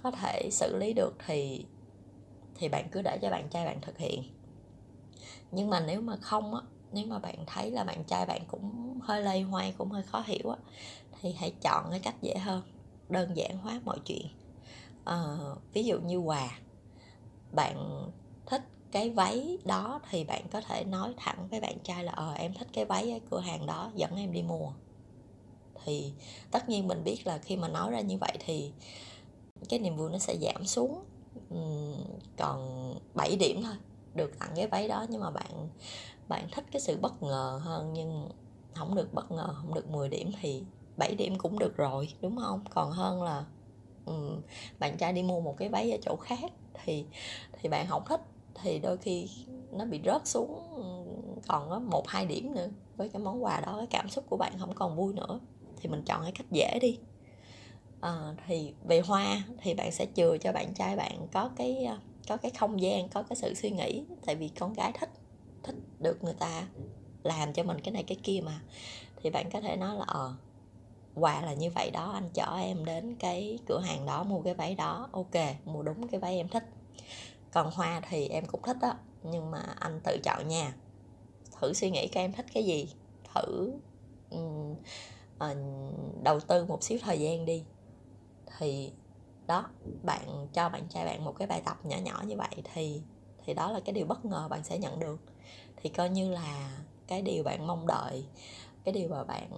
có 0.02 0.10
thể 0.10 0.48
xử 0.52 0.76
lý 0.76 0.92
được 0.92 1.12
thì 1.26 1.66
thì 2.54 2.68
bạn 2.68 2.88
cứ 2.92 3.02
để 3.02 3.18
cho 3.22 3.30
bạn 3.30 3.48
trai 3.48 3.64
bạn 3.64 3.80
thực 3.80 3.98
hiện 3.98 4.22
nhưng 5.52 5.70
mà 5.70 5.80
nếu 5.80 6.00
mà 6.00 6.16
không 6.16 6.54
á 6.54 6.60
nếu 6.92 7.06
mà 7.06 7.18
bạn 7.18 7.36
thấy 7.46 7.70
là 7.70 7.84
bạn 7.84 8.04
trai 8.04 8.26
bạn 8.26 8.42
cũng 8.48 8.98
hơi 9.02 9.22
lây 9.22 9.42
hoay 9.42 9.74
cũng 9.78 9.90
hơi 9.90 10.02
khó 10.02 10.22
hiểu 10.26 10.50
á 10.50 10.56
thì 11.20 11.32
hãy 11.32 11.52
chọn 11.62 11.86
cái 11.90 12.00
cách 12.00 12.14
dễ 12.22 12.34
hơn 12.38 12.62
đơn 13.08 13.36
giản 13.36 13.58
hóa 13.58 13.80
mọi 13.84 13.98
chuyện. 14.04 14.26
À, 15.04 15.16
ví 15.72 15.84
dụ 15.84 16.00
như 16.00 16.16
quà 16.16 16.58
bạn 17.52 18.06
thích 18.46 18.62
cái 18.92 19.10
váy 19.10 19.58
đó 19.64 20.00
thì 20.10 20.24
bạn 20.24 20.42
có 20.52 20.60
thể 20.60 20.84
nói 20.84 21.14
thẳng 21.16 21.48
với 21.50 21.60
bạn 21.60 21.78
trai 21.84 22.04
là 22.04 22.12
ờ 22.12 22.32
em 22.32 22.54
thích 22.54 22.68
cái 22.72 22.84
váy 22.84 23.12
ở 23.12 23.18
cửa 23.30 23.40
hàng 23.40 23.66
đó 23.66 23.90
dẫn 23.94 24.16
em 24.16 24.32
đi 24.32 24.42
mua. 24.42 24.68
Thì 25.84 26.12
tất 26.50 26.68
nhiên 26.68 26.88
mình 26.88 27.04
biết 27.04 27.26
là 27.26 27.38
khi 27.38 27.56
mà 27.56 27.68
nói 27.68 27.90
ra 27.90 28.00
như 28.00 28.18
vậy 28.18 28.36
thì 28.46 28.72
cái 29.68 29.78
niềm 29.78 29.96
vui 29.96 30.10
nó 30.10 30.18
sẽ 30.18 30.36
giảm 30.36 30.66
xuống 30.66 31.04
còn 32.36 32.94
7 33.14 33.36
điểm 33.36 33.62
thôi 33.62 33.74
được 34.14 34.38
tặng 34.38 34.52
cái 34.56 34.66
váy 34.66 34.88
đó 34.88 35.06
nhưng 35.08 35.20
mà 35.20 35.30
bạn 35.30 35.68
bạn 36.28 36.48
thích 36.52 36.64
cái 36.72 36.80
sự 36.80 36.98
bất 37.00 37.22
ngờ 37.22 37.60
hơn 37.62 37.92
nhưng 37.92 38.28
không 38.74 38.94
được 38.94 39.14
bất 39.14 39.30
ngờ 39.30 39.54
không 39.54 39.74
được 39.74 39.90
10 39.90 40.08
điểm 40.08 40.30
thì 40.40 40.62
7 40.96 41.14
điểm 41.14 41.38
cũng 41.38 41.58
được 41.58 41.76
rồi 41.76 42.08
đúng 42.20 42.36
không? 42.36 42.64
Còn 42.74 42.90
hơn 42.90 43.22
là 43.22 43.44
um, 44.06 44.40
bạn 44.78 44.96
trai 44.98 45.12
đi 45.12 45.22
mua 45.22 45.40
một 45.40 45.56
cái 45.58 45.68
váy 45.68 45.90
ở 45.90 45.98
chỗ 46.02 46.16
khác 46.16 46.52
thì 46.84 47.04
thì 47.60 47.68
bạn 47.68 47.86
không 47.86 48.02
thích 48.06 48.20
thì 48.54 48.78
đôi 48.78 48.96
khi 48.96 49.28
nó 49.72 49.84
bị 49.84 50.00
rớt 50.04 50.26
xuống 50.26 50.60
ừ, 50.76 50.82
còn 51.48 51.70
có 51.70 51.78
một 51.78 52.08
hai 52.08 52.26
điểm 52.26 52.54
nữa 52.54 52.68
với 52.96 53.08
cái 53.08 53.22
món 53.22 53.44
quà 53.44 53.60
đó 53.60 53.74
cái 53.76 53.86
cảm 53.90 54.08
xúc 54.08 54.24
của 54.30 54.36
bạn 54.36 54.52
không 54.58 54.74
còn 54.74 54.96
vui 54.96 55.12
nữa. 55.14 55.40
Thì 55.76 55.88
mình 55.88 56.02
chọn 56.06 56.22
cái 56.22 56.32
cách 56.32 56.46
dễ 56.50 56.78
đi. 56.80 56.98
À, 58.00 58.34
thì 58.46 58.72
về 58.84 59.00
hoa 59.00 59.42
thì 59.62 59.74
bạn 59.74 59.92
sẽ 59.92 60.06
chừa 60.14 60.36
cho 60.38 60.52
bạn 60.52 60.74
trai 60.74 60.96
bạn 60.96 61.26
có 61.32 61.50
cái 61.56 61.84
à, 61.84 61.98
có 62.28 62.36
cái 62.36 62.50
không 62.50 62.80
gian 62.80 63.08
có 63.08 63.22
cái 63.22 63.36
sự 63.36 63.54
suy 63.54 63.70
nghĩ. 63.70 64.04
Tại 64.26 64.34
vì 64.36 64.48
con 64.48 64.72
gái 64.72 64.92
thích 65.00 65.10
thích 65.62 65.74
được 65.98 66.24
người 66.24 66.34
ta 66.34 66.68
làm 67.22 67.52
cho 67.52 67.62
mình 67.62 67.80
cái 67.80 67.92
này 67.92 68.02
cái 68.02 68.18
kia 68.22 68.40
mà. 68.44 68.60
Thì 69.22 69.30
bạn 69.30 69.50
có 69.52 69.60
thể 69.60 69.76
nói 69.76 69.96
là 69.96 70.04
ờ 70.06 70.34
quà 71.14 71.42
là 71.42 71.54
như 71.54 71.70
vậy 71.70 71.90
đó 71.90 72.10
anh 72.10 72.30
chở 72.34 72.56
em 72.60 72.84
đến 72.84 73.16
cái 73.18 73.58
cửa 73.66 73.80
hàng 73.80 74.06
đó 74.06 74.24
mua 74.24 74.40
cái 74.40 74.54
váy 74.54 74.74
đó. 74.74 75.08
Ok 75.12 75.34
mua 75.64 75.82
đúng 75.82 76.08
cái 76.08 76.20
váy 76.20 76.36
em 76.36 76.48
thích. 76.48 76.64
Còn 77.52 77.70
hoa 77.72 78.00
thì 78.08 78.28
em 78.28 78.46
cũng 78.46 78.62
thích 78.62 78.76
đó 78.80 78.94
nhưng 79.22 79.50
mà 79.50 79.74
anh 79.78 80.00
tự 80.04 80.18
chọn 80.24 80.48
nha. 80.48 80.74
Thử 81.60 81.72
suy 81.72 81.90
nghĩ 81.90 82.08
các 82.08 82.20
em 82.20 82.32
thích 82.32 82.46
cái 82.54 82.64
gì. 82.64 82.88
Thử 83.34 83.72
um, 84.30 84.72
uh, 85.44 85.56
đầu 86.22 86.40
tư 86.40 86.64
một 86.64 86.82
xíu 86.82 86.98
thời 87.02 87.20
gian 87.20 87.44
đi. 87.44 87.64
Thì 88.58 88.92
đó, 89.46 89.64
bạn 90.02 90.48
cho 90.52 90.68
bạn 90.68 90.88
trai 90.88 91.04
bạn 91.04 91.24
một 91.24 91.34
cái 91.38 91.48
bài 91.48 91.62
tập 91.64 91.76
nhỏ 91.84 91.96
nhỏ 91.96 92.22
như 92.26 92.36
vậy 92.36 92.62
thì 92.74 93.02
thì 93.44 93.54
đó 93.54 93.72
là 93.72 93.80
cái 93.80 93.92
điều 93.92 94.06
bất 94.06 94.24
ngờ 94.24 94.48
bạn 94.50 94.64
sẽ 94.64 94.78
nhận 94.78 95.00
được. 95.00 95.20
Thì 95.76 95.90
coi 95.90 96.10
như 96.10 96.30
là 96.30 96.78
cái 97.06 97.22
điều 97.22 97.42
bạn 97.42 97.66
mong 97.66 97.86
đợi, 97.86 98.26
cái 98.84 98.94
điều 98.94 99.08
mà 99.08 99.24
bạn 99.24 99.50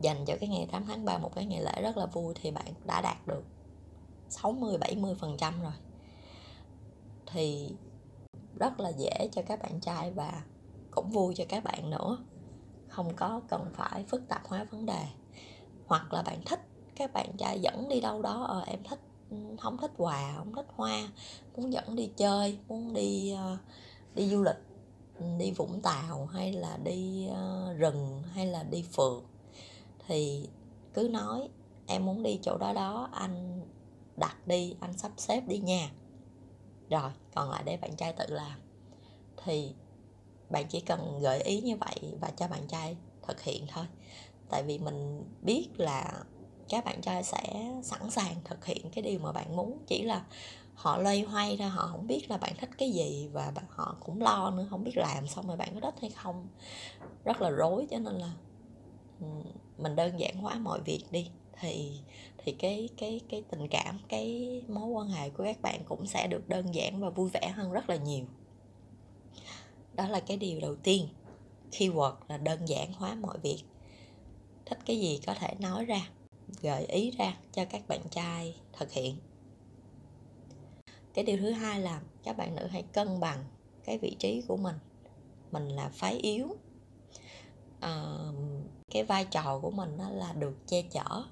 dành 0.00 0.24
cho 0.26 0.36
cái 0.40 0.48
ngày 0.48 0.68
8 0.72 0.84
tháng 0.86 1.04
3 1.04 1.18
một 1.18 1.34
cái 1.34 1.46
ngày 1.46 1.62
lễ 1.62 1.82
rất 1.82 1.96
là 1.96 2.06
vui 2.06 2.34
thì 2.40 2.50
bạn 2.50 2.74
đã 2.86 3.00
đạt 3.00 3.26
được 3.26 3.44
60 4.28 4.78
70 4.78 5.14
phần 5.14 5.36
trăm 5.36 5.62
rồi. 5.62 5.72
Thì 7.26 7.74
rất 8.58 8.80
là 8.80 8.88
dễ 8.88 9.28
cho 9.32 9.42
các 9.46 9.62
bạn 9.62 9.80
trai 9.80 10.10
và 10.10 10.42
cũng 10.90 11.10
vui 11.10 11.34
cho 11.34 11.44
các 11.48 11.64
bạn 11.64 11.90
nữa. 11.90 12.18
Không 12.88 13.16
có 13.16 13.40
cần 13.48 13.70
phải 13.74 14.04
phức 14.04 14.28
tạp 14.28 14.46
hóa 14.46 14.64
vấn 14.64 14.86
đề. 14.86 15.06
Hoặc 15.86 16.12
là 16.12 16.22
bạn 16.22 16.42
thích 16.46 16.60
các 17.02 17.12
bạn 17.12 17.36
trai 17.38 17.60
dẫn 17.60 17.88
đi 17.88 18.00
đâu 18.00 18.22
đó 18.22 18.44
ờ, 18.48 18.64
em 18.66 18.78
thích 18.84 19.00
không 19.58 19.78
thích 19.78 19.90
quà 19.96 20.34
không 20.36 20.54
thích 20.54 20.66
hoa 20.76 21.08
muốn 21.56 21.72
dẫn 21.72 21.96
đi 21.96 22.10
chơi 22.16 22.58
muốn 22.68 22.92
đi 22.92 23.30
ờ, 23.30 23.56
đi 24.14 24.28
du 24.28 24.42
lịch 24.42 24.56
đi 25.38 25.50
vũng 25.50 25.80
tàu 25.80 26.26
hay 26.26 26.52
là 26.52 26.78
đi 26.84 27.26
ờ, 27.26 27.74
rừng 27.78 28.22
hay 28.34 28.46
là 28.46 28.62
đi 28.62 28.84
phượt. 28.92 29.22
Thì 30.06 30.48
cứ 30.94 31.08
nói 31.08 31.48
em 31.86 32.06
muốn 32.06 32.22
đi 32.22 32.38
chỗ 32.42 32.58
đó 32.58 32.72
đó 32.72 33.08
anh 33.12 33.62
đặt 34.16 34.46
đi 34.46 34.74
anh 34.80 34.98
sắp 34.98 35.12
xếp 35.16 35.40
đi 35.46 35.58
nha. 35.58 35.90
Rồi 36.90 37.10
còn 37.34 37.50
lại 37.50 37.62
để 37.66 37.76
bạn 37.76 37.96
trai 37.96 38.12
tự 38.12 38.24
làm. 38.28 38.58
Thì 39.44 39.74
bạn 40.50 40.66
chỉ 40.68 40.80
cần 40.80 41.18
gợi 41.20 41.40
ý 41.40 41.60
như 41.60 41.76
vậy 41.76 42.14
và 42.20 42.30
cho 42.30 42.48
bạn 42.48 42.66
trai 42.68 42.96
thực 43.22 43.42
hiện 43.42 43.66
thôi. 43.68 43.84
Tại 44.48 44.62
vì 44.62 44.78
mình 44.78 45.24
biết 45.42 45.68
là 45.76 46.24
các 46.72 46.84
bạn 46.84 47.00
trai 47.00 47.22
sẽ 47.22 47.72
sẵn 47.82 48.10
sàng 48.10 48.34
thực 48.44 48.64
hiện 48.64 48.90
cái 48.92 49.02
điều 49.02 49.18
mà 49.18 49.32
bạn 49.32 49.56
muốn. 49.56 49.78
Chỉ 49.86 50.02
là 50.02 50.24
họ 50.74 50.98
loay 50.98 51.20
hoay 51.20 51.56
ra, 51.56 51.68
họ 51.68 51.86
không 51.86 52.06
biết 52.06 52.30
là 52.30 52.36
bạn 52.36 52.52
thích 52.60 52.70
cái 52.78 52.90
gì 52.90 53.28
và 53.32 53.52
họ 53.68 53.96
cũng 54.00 54.22
lo 54.22 54.50
nữa, 54.50 54.66
không 54.70 54.84
biết 54.84 54.96
làm 54.96 55.26
xong 55.26 55.46
rồi 55.46 55.56
bạn 55.56 55.74
có 55.74 55.80
thích 55.80 56.00
hay 56.00 56.10
không. 56.10 56.48
Rất 57.24 57.40
là 57.40 57.50
rối 57.50 57.86
cho 57.90 57.98
nên 57.98 58.14
là 58.14 58.32
mình 59.78 59.96
đơn 59.96 60.20
giản 60.20 60.36
hóa 60.36 60.54
mọi 60.54 60.80
việc 60.80 61.04
đi. 61.10 61.30
Thì 61.60 62.00
thì 62.38 62.52
cái 62.52 62.88
cái 62.96 63.20
cái 63.28 63.44
tình 63.50 63.68
cảm, 63.70 63.98
cái 64.08 64.62
mối 64.68 64.86
quan 64.86 65.08
hệ 65.08 65.30
của 65.30 65.44
các 65.44 65.62
bạn 65.62 65.80
cũng 65.88 66.06
sẽ 66.06 66.26
được 66.26 66.48
đơn 66.48 66.74
giản 66.74 67.00
và 67.00 67.10
vui 67.10 67.30
vẻ 67.32 67.52
hơn 67.54 67.72
rất 67.72 67.88
là 67.88 67.96
nhiều. 67.96 68.24
Đó 69.94 70.08
là 70.08 70.20
cái 70.20 70.36
điều 70.36 70.60
đầu 70.60 70.76
tiên. 70.76 71.08
Keyword 71.70 72.14
là 72.28 72.36
đơn 72.36 72.68
giản 72.68 72.92
hóa 72.92 73.14
mọi 73.14 73.38
việc. 73.38 73.62
Thích 74.66 74.78
cái 74.86 75.00
gì 75.00 75.20
có 75.26 75.34
thể 75.34 75.54
nói 75.60 75.84
ra 75.84 76.00
gợi 76.60 76.84
ý 76.84 77.10
ra 77.10 77.36
cho 77.52 77.64
các 77.64 77.88
bạn 77.88 78.00
trai 78.10 78.56
thực 78.72 78.92
hiện. 78.92 79.16
Cái 81.14 81.24
điều 81.24 81.36
thứ 81.36 81.50
hai 81.50 81.80
là 81.80 82.00
các 82.22 82.36
bạn 82.36 82.54
nữ 82.54 82.66
hãy 82.66 82.82
cân 82.82 83.20
bằng 83.20 83.44
cái 83.84 83.98
vị 83.98 84.16
trí 84.18 84.42
của 84.48 84.56
mình. 84.56 84.76
Mình 85.52 85.68
là 85.68 85.88
phái 85.88 86.18
yếu. 86.18 86.48
À, 87.80 88.16
cái 88.90 89.04
vai 89.04 89.24
trò 89.24 89.58
của 89.62 89.70
mình 89.70 89.96
đó 89.98 90.10
là 90.10 90.32
được 90.32 90.66
che 90.66 90.82
chở. 90.82 91.24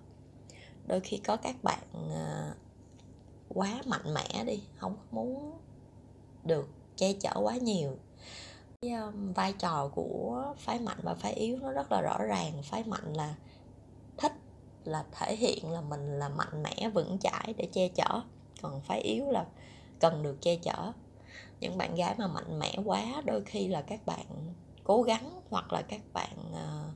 Đôi 0.86 1.00
khi 1.00 1.16
có 1.16 1.36
các 1.36 1.56
bạn 1.62 1.84
à, 2.14 2.54
quá 3.48 3.82
mạnh 3.86 4.14
mẽ 4.14 4.44
đi 4.44 4.62
không 4.76 4.96
muốn 5.10 5.58
được 6.44 6.68
che 6.96 7.12
chở 7.12 7.32
quá 7.34 7.56
nhiều. 7.56 7.96
Cái 8.80 8.92
um, 8.92 9.32
vai 9.32 9.52
trò 9.52 9.88
của 9.94 10.54
phái 10.58 10.80
mạnh 10.80 10.98
và 11.02 11.14
phái 11.14 11.32
yếu 11.32 11.58
nó 11.58 11.72
rất 11.72 11.92
là 11.92 12.00
rõ 12.00 12.18
ràng. 12.18 12.62
Phái 12.62 12.84
mạnh 12.84 13.12
là 13.12 13.34
thích 14.16 14.32
là 14.84 15.04
thể 15.12 15.36
hiện 15.36 15.70
là 15.70 15.80
mình 15.80 16.18
là 16.18 16.28
mạnh 16.28 16.62
mẽ 16.62 16.88
vững 16.94 17.18
chãi 17.18 17.54
để 17.56 17.68
che 17.72 17.88
chở. 17.88 18.20
Còn 18.62 18.80
phái 18.80 19.00
yếu 19.00 19.30
là 19.30 19.46
cần 19.98 20.22
được 20.22 20.42
che 20.42 20.56
chở. 20.56 20.92
Những 21.60 21.78
bạn 21.78 21.94
gái 21.94 22.14
mà 22.18 22.26
mạnh 22.26 22.58
mẽ 22.58 22.74
quá 22.84 23.22
đôi 23.24 23.42
khi 23.46 23.68
là 23.68 23.82
các 23.82 24.06
bạn 24.06 24.26
cố 24.84 25.02
gắng 25.02 25.40
hoặc 25.50 25.72
là 25.72 25.82
các 25.82 26.00
bạn 26.12 26.36
uh, 26.50 26.94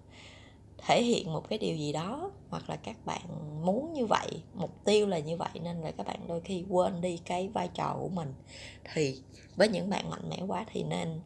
thể 0.79 1.03
hiện 1.03 1.33
một 1.33 1.49
cái 1.49 1.59
điều 1.59 1.77
gì 1.77 1.93
đó 1.93 2.31
hoặc 2.51 2.71
là 2.71 2.77
các 2.77 2.97
bạn 3.05 3.21
muốn 3.65 3.93
như 3.93 4.07
vậy 4.07 4.43
mục 4.55 4.85
tiêu 4.85 5.07
là 5.07 5.19
như 5.19 5.37
vậy 5.37 5.51
nên 5.63 5.81
là 5.81 5.91
các 5.91 6.07
bạn 6.07 6.21
đôi 6.29 6.41
khi 6.41 6.65
quên 6.69 7.01
đi 7.01 7.17
cái 7.25 7.49
vai 7.49 7.69
trò 7.75 7.97
của 8.01 8.09
mình. 8.09 8.35
Thì 8.95 9.23
với 9.57 9.69
những 9.69 9.91
bạn 9.91 10.11
mạnh 10.11 10.29
mẽ 10.31 10.43
quá 10.49 10.65
thì 10.73 10.83
nên 10.83 11.21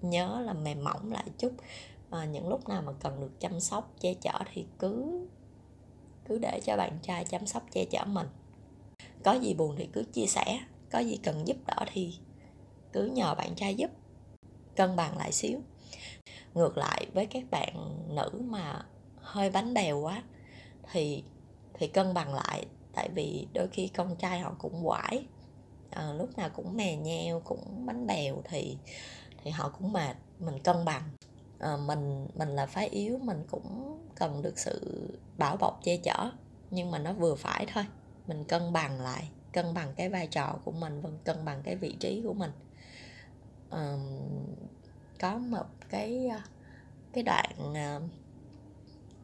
nhớ 0.00 0.42
là 0.44 0.52
mềm 0.52 0.84
mỏng 0.84 1.12
lại 1.12 1.24
chút. 1.38 1.52
À, 2.10 2.24
những 2.24 2.48
lúc 2.48 2.68
nào 2.68 2.82
mà 2.82 2.92
cần 2.92 3.20
được 3.20 3.40
chăm 3.40 3.60
sóc 3.60 3.92
che 4.00 4.14
chở 4.14 4.38
thì 4.52 4.66
cứ 4.78 5.26
cứ 6.28 6.38
để 6.38 6.60
cho 6.64 6.76
bạn 6.76 6.98
trai 7.02 7.24
chăm 7.24 7.46
sóc 7.46 7.62
che 7.72 7.84
chở 7.84 8.04
mình. 8.04 8.26
Có 9.24 9.32
gì 9.32 9.54
buồn 9.54 9.74
thì 9.78 9.88
cứ 9.92 10.04
chia 10.12 10.26
sẻ 10.26 10.60
có 10.90 10.98
gì 10.98 11.16
cần 11.22 11.46
giúp 11.46 11.56
đỡ 11.66 11.84
thì 11.92 12.14
cứ 12.92 13.06
nhờ 13.06 13.34
bạn 13.34 13.54
trai 13.54 13.74
giúp. 13.74 13.90
Cân 14.76 14.96
bằng 14.96 15.18
lại 15.18 15.32
xíu. 15.32 15.60
Ngược 16.54 16.78
lại 16.78 17.06
với 17.14 17.26
các 17.26 17.44
bạn 17.50 17.98
nữ 18.08 18.30
mà 18.44 18.86
hơi 19.16 19.50
bánh 19.50 19.74
bèo 19.74 20.00
quá 20.00 20.22
thì 20.92 21.24
thì 21.74 21.86
cân 21.86 22.14
bằng 22.14 22.34
lại. 22.34 22.66
Tại 22.94 23.08
vì 23.14 23.46
đôi 23.54 23.68
khi 23.68 23.88
con 23.88 24.16
trai 24.16 24.40
họ 24.40 24.54
cũng 24.58 24.84
quải 24.84 25.26
à, 25.90 26.12
lúc 26.12 26.38
nào 26.38 26.50
cũng 26.50 26.76
mè 26.76 26.96
nheo 26.96 27.40
cũng 27.40 27.86
bánh 27.86 28.06
bèo 28.06 28.42
thì 28.44 28.76
thì 29.44 29.50
họ 29.50 29.68
cũng 29.78 29.92
mệt. 29.92 30.16
Mình 30.38 30.58
cân 30.64 30.84
bằng 30.84 31.02
à, 31.58 31.76
mình 31.76 32.26
mình 32.34 32.48
là 32.48 32.66
phái 32.66 32.88
yếu 32.88 33.18
mình 33.18 33.44
cũng 33.50 33.98
cần 34.14 34.42
được 34.42 34.58
sự 34.58 35.08
bảo 35.38 35.56
bọc 35.56 35.80
che 35.82 35.96
chở 35.96 36.30
nhưng 36.70 36.90
mà 36.90 36.98
nó 36.98 37.12
vừa 37.12 37.34
phải 37.34 37.66
thôi. 37.72 37.84
Mình 38.26 38.44
cân 38.44 38.72
bằng 38.72 39.00
lại 39.00 39.30
cân 39.52 39.74
bằng 39.74 39.92
cái 39.96 40.08
vai 40.08 40.26
trò 40.26 40.58
của 40.64 40.72
mình 40.72 41.00
và 41.00 41.10
cân 41.24 41.44
bằng 41.44 41.62
cái 41.62 41.76
vị 41.76 41.96
trí 42.00 42.22
của 42.24 42.34
mình. 42.34 42.50
À, 43.70 43.96
có 45.20 45.38
một 45.38 45.66
cái 45.88 46.28
ờ, 46.28 46.38
cái 47.12 47.22
đoạn 47.22 47.74
à, 47.74 48.00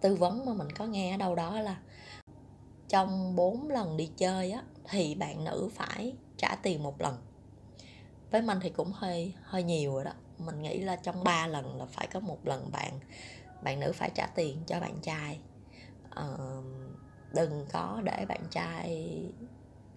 tư 0.00 0.16
vấn 0.16 0.46
mà 0.46 0.54
mình 0.54 0.70
có 0.70 0.86
nghe 0.86 1.14
ở 1.14 1.16
đâu 1.16 1.34
đó 1.34 1.60
là 1.60 1.80
trong 2.88 3.36
4 3.36 3.68
lần 3.68 3.96
đi 3.96 4.10
chơi 4.16 4.50
á 4.50 4.62
thì 4.88 5.14
bạn 5.14 5.44
nữ 5.44 5.68
phải 5.72 6.12
trả 6.36 6.56
tiền 6.62 6.82
một 6.82 7.00
lần. 7.00 7.16
Với 8.30 8.42
mình 8.42 8.58
thì 8.62 8.70
cũng 8.70 8.92
hơi 8.94 9.34
hơi 9.42 9.62
nhiều 9.62 9.94
rồi 9.94 10.04
đó 10.04 10.12
mình 10.46 10.62
nghĩ 10.62 10.78
là 10.78 10.96
trong 10.96 11.24
3 11.24 11.46
lần 11.46 11.76
là 11.76 11.86
phải 11.86 12.06
có 12.12 12.20
một 12.20 12.38
lần 12.44 12.70
bạn 12.72 13.00
bạn 13.62 13.80
nữ 13.80 13.92
phải 13.94 14.10
trả 14.14 14.26
tiền 14.26 14.58
cho 14.66 14.80
bạn 14.80 14.96
trai. 15.02 15.38
Uh, 16.20 16.64
đừng 17.34 17.66
có 17.72 18.00
để 18.04 18.24
bạn 18.28 18.40
trai 18.50 19.16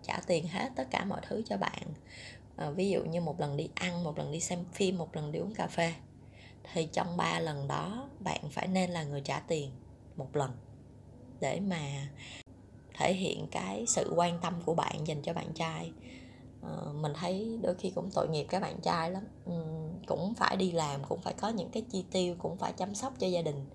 trả 0.03 0.19
tiền 0.27 0.47
hết 0.47 0.69
tất 0.75 0.87
cả 0.91 1.05
mọi 1.05 1.21
thứ 1.27 1.41
cho 1.45 1.57
bạn. 1.57 1.83
Uh, 2.67 2.75
ví 2.75 2.89
dụ 2.89 3.03
như 3.03 3.21
một 3.21 3.39
lần 3.39 3.57
đi 3.57 3.69
ăn 3.75 4.03
một 4.03 4.17
lần 4.17 4.31
đi 4.31 4.39
xem 4.39 4.65
phim 4.73 4.97
một 4.97 5.15
lần 5.15 5.31
đi 5.31 5.39
uống 5.39 5.53
cà 5.53 5.67
phê 5.67 5.93
thì 6.73 6.87
trong 6.93 7.17
ba 7.17 7.39
lần 7.39 7.67
đó 7.67 8.09
bạn 8.19 8.49
phải 8.51 8.67
nên 8.67 8.89
là 8.89 9.03
người 9.03 9.21
trả 9.21 9.39
tiền 9.39 9.71
một 10.15 10.35
lần 10.35 10.51
để 11.39 11.59
mà 11.59 12.09
thể 12.97 13.13
hiện 13.13 13.47
cái 13.51 13.85
sự 13.87 14.13
quan 14.15 14.39
tâm 14.41 14.53
của 14.65 14.73
bạn 14.73 15.07
dành 15.07 15.21
cho 15.21 15.33
bạn 15.33 15.53
trai. 15.53 15.91
Ờ, 16.65 16.93
mình 16.93 17.13
thấy 17.13 17.59
đôi 17.61 17.75
khi 17.75 17.89
cũng 17.89 18.09
tội 18.11 18.29
nghiệp 18.29 18.45
các 18.49 18.61
bạn 18.61 18.81
trai 18.81 19.11
lắm. 19.11 19.23
Ừ, 19.45 19.53
cũng 20.07 20.33
phải 20.33 20.57
đi 20.57 20.71
làm 20.71 21.03
cũng 21.09 21.19
phải 21.19 21.33
có 21.33 21.49
những 21.49 21.69
cái 21.69 21.83
chi 21.91 22.05
tiêu 22.11 22.35
cũng 22.39 22.57
phải 22.57 22.73
chăm 22.73 22.95
sóc 22.95 23.13
cho 23.19 23.27
gia 23.27 23.41
đình. 23.41 23.65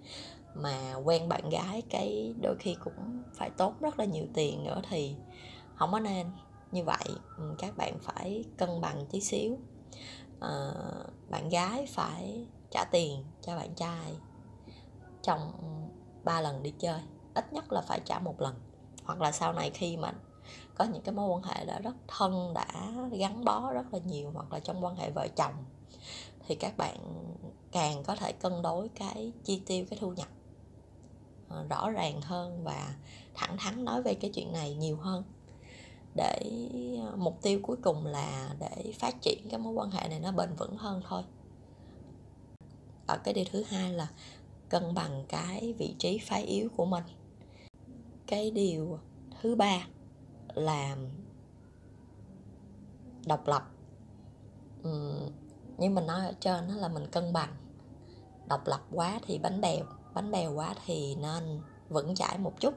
Mà 0.54 0.94
quen 1.04 1.28
bạn 1.28 1.50
gái 1.50 1.82
cái 1.90 2.34
đôi 2.42 2.56
khi 2.58 2.76
cũng 2.84 3.22
phải 3.34 3.50
tốn 3.50 3.74
rất 3.80 3.98
là 3.98 4.04
nhiều 4.04 4.24
tiền 4.34 4.64
nữa 4.64 4.82
thì 4.90 5.14
không 5.74 5.92
có 5.92 6.00
nên. 6.00 6.26
Như 6.72 6.84
vậy 6.84 7.04
ừ, 7.36 7.54
các 7.58 7.76
bạn 7.76 7.98
phải 8.02 8.44
cân 8.56 8.80
bằng 8.80 9.06
tí 9.10 9.20
xíu. 9.20 9.58
À, 10.40 10.72
bạn 11.28 11.48
gái 11.48 11.86
phải 11.86 12.46
trả 12.70 12.84
tiền 12.90 13.24
cho 13.42 13.56
bạn 13.56 13.74
trai 13.74 14.16
trong 15.22 15.52
ba 16.24 16.40
lần 16.40 16.62
đi 16.62 16.70
chơi. 16.78 17.00
Ít 17.34 17.52
nhất 17.52 17.72
là 17.72 17.80
phải 17.80 18.00
trả 18.04 18.18
một 18.18 18.40
lần 18.40 18.54
hoặc 19.04 19.20
là 19.20 19.32
sau 19.32 19.52
này 19.52 19.70
khi 19.70 19.96
mà 19.96 20.12
có 20.74 20.84
những 20.84 21.02
cái 21.02 21.14
mối 21.14 21.28
quan 21.28 21.42
hệ 21.42 21.64
đã 21.64 21.78
rất 21.78 21.94
thân, 22.08 22.54
đã 22.54 22.92
gắn 23.12 23.44
bó 23.44 23.72
rất 23.72 23.94
là 23.94 23.98
nhiều 24.04 24.30
hoặc 24.34 24.52
là 24.52 24.60
trong 24.60 24.84
quan 24.84 24.96
hệ 24.96 25.10
vợ 25.10 25.28
chồng, 25.36 25.54
thì 26.46 26.54
các 26.54 26.76
bạn 26.76 26.96
càng 27.72 28.02
có 28.04 28.16
thể 28.16 28.32
cân 28.32 28.62
đối 28.62 28.88
cái 28.88 29.32
chi 29.44 29.62
tiêu, 29.66 29.84
cái 29.90 29.98
thu 29.98 30.12
nhập 30.12 30.28
ờ, 31.48 31.66
rõ 31.70 31.90
ràng 31.90 32.20
hơn 32.20 32.64
và 32.64 32.94
thẳng 33.34 33.56
thắn 33.58 33.84
nói 33.84 34.02
về 34.02 34.14
cái 34.14 34.30
chuyện 34.34 34.52
này 34.52 34.74
nhiều 34.74 34.96
hơn. 34.96 35.24
Để 36.14 36.40
ờ, 37.02 37.16
mục 37.16 37.38
tiêu 37.42 37.60
cuối 37.62 37.76
cùng 37.82 38.06
là 38.06 38.54
để 38.60 38.92
phát 38.98 39.14
triển 39.22 39.46
cái 39.50 39.58
mối 39.58 39.72
quan 39.72 39.90
hệ 39.90 40.08
này 40.08 40.20
nó 40.20 40.32
bền 40.32 40.54
vững 40.54 40.76
hơn 40.76 41.02
thôi. 41.08 41.22
Ở 43.06 43.18
cái 43.24 43.34
điều 43.34 43.44
thứ 43.52 43.62
hai 43.62 43.92
là 43.92 44.08
cân 44.68 44.94
bằng 44.94 45.24
cái 45.28 45.74
vị 45.78 45.94
trí 45.98 46.18
phái 46.18 46.44
yếu 46.44 46.68
của 46.76 46.84
mình. 46.86 47.04
Cái 48.26 48.50
điều 48.50 48.98
thứ 49.40 49.54
ba 49.54 49.86
là 50.54 50.96
độc 53.26 53.46
lập. 53.46 53.62
Ừ, 54.82 55.12
như 55.78 55.90
mình 55.90 56.06
nói 56.06 56.26
ở 56.26 56.32
trên 56.40 56.68
đó 56.68 56.74
là 56.74 56.88
mình 56.88 57.06
cân 57.06 57.32
bằng. 57.32 57.56
Độc 58.48 58.66
lập 58.66 58.80
quá 58.92 59.20
thì 59.26 59.38
bánh 59.38 59.60
bèo 59.60 59.84
bánh 60.14 60.30
bèo 60.30 60.52
quá 60.54 60.74
thì 60.86 61.14
nên 61.14 61.60
vững 61.88 62.14
chãi 62.14 62.38
một 62.38 62.60
chút. 62.60 62.74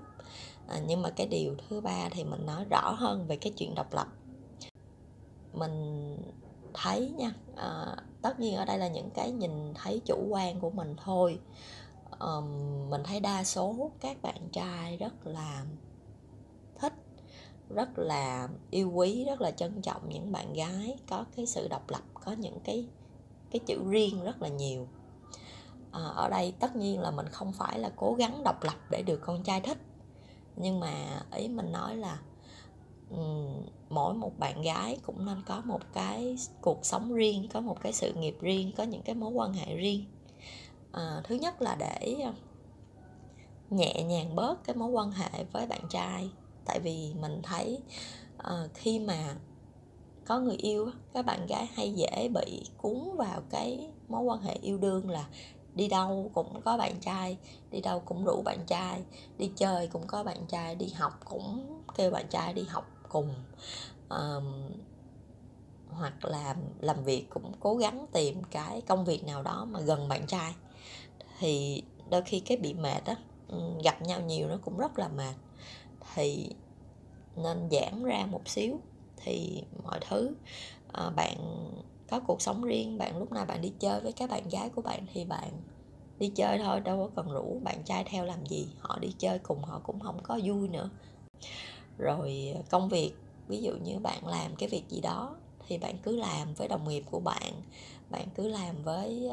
À, 0.67 0.79
nhưng 0.87 1.01
mà 1.01 1.09
cái 1.09 1.27
điều 1.27 1.55
thứ 1.69 1.81
ba 1.81 2.09
thì 2.11 2.23
mình 2.23 2.45
nói 2.45 2.65
rõ 2.69 2.91
hơn 2.97 3.27
về 3.27 3.35
cái 3.35 3.53
chuyện 3.57 3.75
độc 3.75 3.93
lập. 3.93 4.07
Mình 5.53 6.17
thấy 6.73 7.13
nha 7.17 7.33
à, 7.55 7.95
tất 8.21 8.39
nhiên 8.39 8.55
ở 8.55 8.65
đây 8.65 8.77
là 8.77 8.87
những 8.87 9.09
cái 9.09 9.31
nhìn 9.31 9.73
thấy 9.73 10.01
chủ 10.05 10.27
quan 10.29 10.59
của 10.59 10.69
mình 10.69 10.95
thôi. 11.03 11.39
Um, 12.19 12.45
mình 12.89 13.01
thấy 13.03 13.19
đa 13.19 13.43
số 13.43 13.91
các 13.99 14.21
bạn 14.21 14.49
trai 14.51 14.97
rất 14.97 15.27
là 15.27 15.65
rất 17.69 17.99
là 17.99 18.49
yêu 18.71 18.91
quý 18.91 19.25
rất 19.25 19.41
là 19.41 19.51
trân 19.51 19.81
trọng 19.81 20.09
những 20.09 20.31
bạn 20.31 20.53
gái 20.53 20.97
có 21.09 21.25
cái 21.35 21.45
sự 21.45 21.67
độc 21.67 21.89
lập 21.89 22.01
có 22.13 22.31
những 22.31 22.59
cái 22.63 22.87
cái 23.51 23.59
chữ 23.59 23.83
riêng 23.89 24.23
rất 24.23 24.41
là 24.41 24.47
nhiều. 24.47 24.87
À, 25.91 26.01
ở 26.03 26.29
đây 26.29 26.53
tất 26.59 26.75
nhiên 26.75 27.01
là 27.01 27.11
mình 27.11 27.27
không 27.31 27.53
phải 27.53 27.79
là 27.79 27.91
cố 27.95 28.13
gắng 28.13 28.43
độc 28.43 28.63
lập 28.63 28.75
để 28.89 29.01
được 29.01 29.21
con 29.25 29.43
trai 29.43 29.61
thích 29.61 29.77
nhưng 30.55 30.79
mà 30.79 31.21
ý 31.35 31.47
mình 31.47 31.71
nói 31.71 31.95
là 31.95 32.19
um, 33.09 33.61
mỗi 33.89 34.13
một 34.13 34.39
bạn 34.39 34.61
gái 34.61 34.99
cũng 35.05 35.25
nên 35.25 35.41
có 35.45 35.61
một 35.65 35.81
cái 35.93 36.37
cuộc 36.61 36.85
sống 36.85 37.13
riêng 37.13 37.47
có 37.53 37.61
một 37.61 37.81
cái 37.81 37.93
sự 37.93 38.13
nghiệp 38.13 38.37
riêng 38.41 38.71
có 38.77 38.83
những 38.83 39.01
cái 39.01 39.15
mối 39.15 39.31
quan 39.31 39.53
hệ 39.53 39.75
riêng. 39.75 40.05
À, 40.91 41.21
thứ 41.23 41.35
nhất 41.35 41.61
là 41.61 41.75
để 41.79 42.15
ờ, 42.23 42.33
nhẹ 43.69 44.03
nhàng 44.03 44.35
bớt 44.35 44.63
cái 44.63 44.75
mối 44.75 44.89
quan 44.89 45.11
hệ 45.11 45.43
với 45.51 45.67
bạn 45.67 45.81
trai 45.89 46.31
tại 46.65 46.79
vì 46.79 47.13
mình 47.19 47.41
thấy 47.43 47.81
uh, 48.37 48.73
khi 48.73 48.99
mà 48.99 49.35
có 50.25 50.39
người 50.39 50.55
yêu 50.55 50.91
các 51.13 51.25
bạn 51.25 51.47
gái 51.47 51.65
hay 51.73 51.93
dễ 51.93 52.29
bị 52.33 52.65
cuốn 52.77 53.17
vào 53.17 53.41
cái 53.49 53.91
mối 54.07 54.21
quan 54.21 54.41
hệ 54.41 54.53
yêu 54.61 54.77
đương 54.77 55.09
là 55.09 55.27
đi 55.75 55.87
đâu 55.87 56.31
cũng 56.33 56.61
có 56.61 56.77
bạn 56.77 56.99
trai 57.01 57.37
đi 57.71 57.81
đâu 57.81 57.99
cũng 57.99 58.25
rủ 58.25 58.41
bạn 58.45 58.59
trai 58.67 59.03
đi 59.37 59.51
chơi 59.55 59.87
cũng 59.87 60.07
có 60.07 60.23
bạn 60.23 60.37
trai 60.47 60.75
đi 60.75 60.89
học 60.89 61.19
cũng 61.25 61.81
kêu 61.97 62.11
bạn 62.11 62.25
trai 62.29 62.53
đi 62.53 62.63
học 62.63 62.85
cùng. 63.09 63.33
Um, 64.09 64.71
hoặc 65.89 66.25
là 66.25 66.55
làm 66.79 67.03
việc 67.03 67.27
cũng 67.29 67.51
cố 67.59 67.75
gắng 67.75 68.05
tìm 68.13 68.43
cái 68.51 68.81
công 68.81 69.05
việc 69.05 69.23
nào 69.23 69.43
đó 69.43 69.65
mà 69.65 69.79
gần 69.79 70.07
bạn 70.07 70.27
trai. 70.27 70.55
Thì 71.39 71.83
đôi 72.09 72.21
khi 72.21 72.39
cái 72.39 72.57
bị 72.57 72.73
mệt 72.73 73.05
á 73.05 73.15
gặp 73.83 74.01
nhau 74.01 74.21
nhiều 74.21 74.47
nó 74.47 74.57
cũng 74.65 74.77
rất 74.77 74.99
là 74.99 75.07
mệt 75.07 75.33
thì 76.15 76.49
nên 77.35 77.69
giãn 77.71 78.03
ra 78.03 78.25
một 78.31 78.47
xíu. 78.47 78.79
Thì 79.17 79.63
mọi 79.83 79.99
thứ 80.09 80.35
à, 80.91 81.09
bạn 81.09 81.37
có 82.09 82.19
cuộc 82.19 82.41
sống 82.41 82.63
riêng 82.63 82.97
bạn 82.97 83.17
lúc 83.17 83.31
nào 83.31 83.45
bạn 83.45 83.61
đi 83.61 83.73
chơi 83.79 83.99
với 83.99 84.11
các 84.11 84.29
bạn 84.29 84.49
gái 84.49 84.69
của 84.69 84.81
bạn 84.81 85.05
thì 85.13 85.25
bạn 85.25 85.49
đi 86.19 86.31
chơi 86.35 86.57
thôi 86.57 86.79
đâu 86.79 86.97
có 86.97 87.23
cần 87.23 87.33
rủ 87.33 87.59
bạn 87.63 87.83
trai 87.85 88.03
theo 88.03 88.25
làm 88.25 88.45
gì 88.45 88.67
họ 88.79 88.99
đi 88.99 89.13
chơi 89.17 89.39
cùng 89.39 89.63
họ 89.63 89.81
cũng 89.83 89.99
không 89.99 90.19
có 90.23 90.39
vui 90.43 90.67
nữa. 90.67 90.89
Rồi 91.97 92.55
công 92.69 92.89
việc 92.89 93.13
ví 93.47 93.61
dụ 93.61 93.73
như 93.83 93.99
bạn 93.99 94.27
làm 94.27 94.55
cái 94.55 94.69
việc 94.69 94.83
gì 94.89 95.01
đó 95.01 95.35
thì 95.67 95.77
bạn 95.77 95.97
cứ 96.03 96.15
làm 96.15 96.53
với 96.53 96.67
đồng 96.67 96.89
nghiệp 96.89 97.03
của 97.11 97.19
bạn 97.19 97.53
bạn 98.09 98.27
cứ 98.35 98.47
làm 98.47 98.83
với 98.83 99.29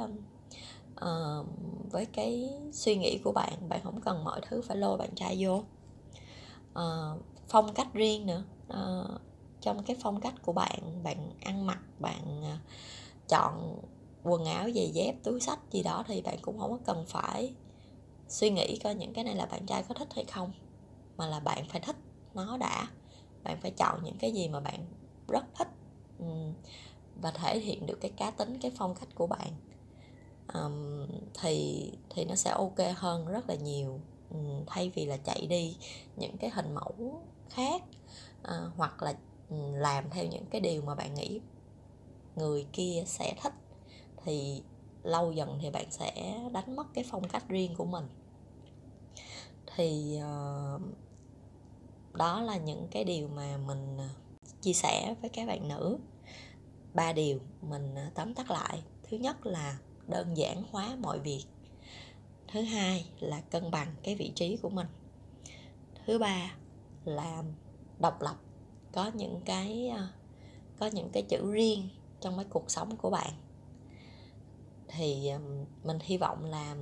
uh, 1.04 1.46
với 1.90 2.06
cái 2.06 2.50
suy 2.72 2.96
nghĩ 2.96 3.18
của 3.24 3.33
bạn 3.33 3.68
bạn 3.68 3.80
không 3.85 4.00
cần 4.00 4.24
mọi 4.24 4.40
thứ 4.48 4.62
phải 4.62 4.76
lôi 4.76 4.96
bạn 4.98 5.11
trai 5.14 5.37
vô 5.40 5.62
uh, 6.72 7.22
phong 7.48 7.74
cách 7.74 7.94
riêng 7.94 8.26
nữa. 8.26 8.42
Uh, 8.68 9.20
trong 9.61 9.83
cái 9.83 9.96
phong 10.02 10.20
cách 10.20 10.35
của 10.42 10.52
bạn 10.52 11.02
bạn 11.02 11.33
ăn 11.40 11.66
mặc 11.66 11.78
bạn 11.98 12.40
uh, 12.40 12.61
chọn 13.28 13.80
quần 14.22 14.44
áo 14.44 14.70
giày 14.74 14.90
dép 14.90 15.14
túi 15.22 15.40
sách 15.40 15.59
gì 15.70 15.83
đó 15.83 16.04
thì 16.06 16.22
bạn 16.22 16.38
cũng 16.42 16.59
không 16.59 16.70
có 16.70 16.78
cần 16.85 17.04
phải 17.06 17.54
suy 18.28 18.50
nghĩ 18.50 18.78
coi 18.85 18.94
những 18.94 19.12
cái 19.12 19.24
này 19.24 19.35
là 19.35 19.46
bạn 19.46 19.66
trai 19.66 19.83
có 19.83 19.94
thích 19.94 20.09
hay 20.14 20.24
không 20.24 20.52
mà 21.16 21.26
là 21.26 21.40
bạn 21.40 21.64
phải 21.68 21.80
thích 21.80 21.96
nó 22.35 22.56
đã. 22.56 22.88
Bạn 23.42 23.59
phải 23.61 23.70
chọn 23.70 24.04
những 24.04 24.18
cái 24.18 24.33
gì 24.33 24.48
mà 24.48 24.61
bạn 24.61 24.87
rất 25.28 25.44
thích 25.59 25.68
và 27.22 27.30
thể 27.30 27.61
hiện 27.61 27.87
được 27.87 27.98
cái 28.00 28.11
cá 28.11 28.30
tính 28.30 28.59
cái 28.62 28.72
phong 28.76 28.94
cách 28.94 29.09
của 29.14 29.26
bạn. 29.26 29.52
Um, 30.54 31.06
thì 31.40 31.90
thì 32.11 32.24
nó 32.24 32.35
sẽ 32.35 32.50
ok 32.50 32.78
hơn 32.96 33.26
rất 33.26 33.48
là 33.48 33.54
nhiều. 33.54 34.00
Ừ, 34.30 34.36
thay 34.66 34.90
vì 34.94 35.06
là 35.06 35.16
chạy 35.16 35.46
đi 35.46 35.76
những 36.16 36.36
cái 36.36 36.50
hình 36.50 36.74
mẫu 36.74 37.22
khác 37.48 37.82
à, 38.42 38.70
hoặc 38.76 39.02
là 39.02 39.14
ừ, 39.50 39.56
làm 39.72 40.10
theo 40.10 40.26
những 40.26 40.46
cái 40.50 40.60
điều 40.60 40.82
mà 40.82 40.94
bạn 40.94 41.14
nghĩ 41.14 41.40
người 42.36 42.66
kia 42.72 43.02
sẽ 43.06 43.34
thích 43.42 43.52
thì 44.24 44.62
lâu 45.02 45.32
dần 45.32 45.58
thì 45.62 45.70
bạn 45.70 45.90
sẽ 45.90 46.40
đánh 46.52 46.76
mất 46.76 46.86
cái 46.94 47.04
phong 47.10 47.28
cách 47.28 47.48
riêng 47.48 47.74
của 47.74 47.84
mình. 47.84 48.04
Thì 49.76 50.18
uh, 50.18 50.80
đó 52.14 52.40
là 52.40 52.56
những 52.56 52.88
cái 52.90 53.04
điều 53.04 53.28
mà 53.28 53.56
mình 53.66 53.96
à, 53.98 54.08
chia 54.60 54.72
sẻ 54.72 55.14
với 55.20 55.30
các 55.30 55.46
bạn 55.46 55.68
nữ. 55.68 55.98
Ba 56.94 57.12
điều 57.12 57.38
mình 57.62 57.94
à, 57.94 58.10
tóm 58.14 58.34
tắt 58.34 58.50
lại. 58.50 58.82
Thứ 59.02 59.16
nhất 59.16 59.46
là 59.46 59.78
đơn 60.06 60.36
giản 60.36 60.62
hóa 60.70 60.96
mọi 61.00 61.18
việc 61.18 61.44
thứ 62.52 62.62
hai 62.62 63.06
là 63.20 63.40
cân 63.40 63.70
bằng 63.70 63.94
cái 64.02 64.14
vị 64.14 64.32
trí 64.34 64.56
của 64.56 64.68
mình. 64.68 64.86
Thứ 66.06 66.18
ba 66.18 66.54
là 67.04 67.42
độc 67.98 68.22
lập. 68.22 68.36
Có 68.92 69.10
những 69.14 69.40
cái 69.44 69.88
à, 69.88 70.08
có 70.78 70.86
những 70.86 71.10
cái 71.12 71.22
chữ 71.22 71.52
riêng 71.52 71.88
trong 72.20 72.36
cái 72.36 72.46
cuộc 72.50 72.70
sống 72.70 72.96
của 72.96 73.10
bạn. 73.10 73.30
Thì 74.88 75.28
à, 75.28 75.38
mình 75.84 75.98
hy 76.02 76.16
vọng 76.16 76.44
là 76.44 76.76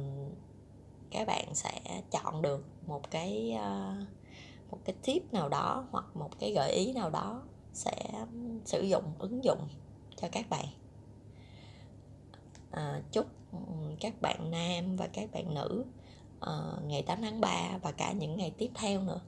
các 1.11 1.27
bạn 1.27 1.55
sẽ 1.55 2.03
chọn 2.11 2.43
được 2.43 2.65
một 2.87 3.11
cái 3.11 3.53
à, 3.53 3.97
một 4.71 4.79
cái 4.85 4.97
tip 5.03 5.33
nào 5.33 5.49
đó 5.49 5.87
hoặc 5.91 6.05
một 6.15 6.39
cái 6.39 6.53
gợi 6.53 6.73
ý 6.73 6.93
nào 6.93 7.11
đó 7.11 7.43
sẽ 7.73 8.27
sử 8.65 8.83
dụng 8.83 9.05
ứng 9.19 9.45
dụng 9.45 9.69
cho 10.17 10.29
các 10.33 10.51
bạn. 10.51 10.67
À, 12.71 13.03
chúc 13.13 13.27
các 14.01 14.21
bạn 14.21 14.51
nam 14.51 14.97
và 14.97 15.07
các 15.07 15.33
bạn 15.33 15.55
nữ 15.55 15.85
uh, 16.39 16.85
ngày 16.85 17.03
8 17.03 17.23
tháng 17.23 17.41
3 17.41 17.79
và 17.83 17.93
cả 17.93 18.13
những 18.13 18.37
ngày 18.37 18.53
tiếp 18.59 18.71
theo 18.75 19.03
nữa. 19.03 19.21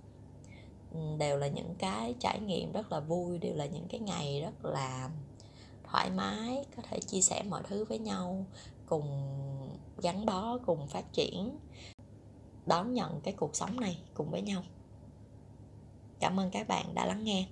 Đều 1.19 1.37
là 1.37 1.49
những 1.49 1.75
cái 1.79 2.15
trải 2.21 2.41
nghiệm 2.41 2.73
rất 2.73 2.93
là 2.93 3.01
vui 3.01 3.39
đều 3.39 3.55
là 3.55 3.67
những 3.67 3.89
cái 3.89 4.01
ngày 4.01 4.41
rất 4.41 4.65
là 4.65 5.11
thoải 5.85 6.11
mái 6.11 6.65
có 6.77 6.83
thể 6.83 7.01
chia 7.01 7.21
sẻ 7.21 7.43
mọi 7.43 7.63
thứ 7.69 7.85
với 7.85 7.99
nhau 7.99 8.47
cùng 8.87 9.07
gắn 10.03 10.27
bó 10.27 10.59
cùng 10.67 10.87
phát 10.89 11.13
triển 11.13 11.59
đón 12.67 12.95
nhận 12.95 13.21
cái 13.21 13.35
cuộc 13.35 13.57
sống 13.57 13.81
này 13.81 13.99
cùng 14.15 14.31
với 14.31 14.43
nhau. 14.43 14.63
Cảm 16.21 16.41
ơn 16.41 16.51
các 16.51 16.69
bạn 16.69 16.95
đã 16.95 17.07
lắng 17.07 17.25
nghe. 17.25 17.47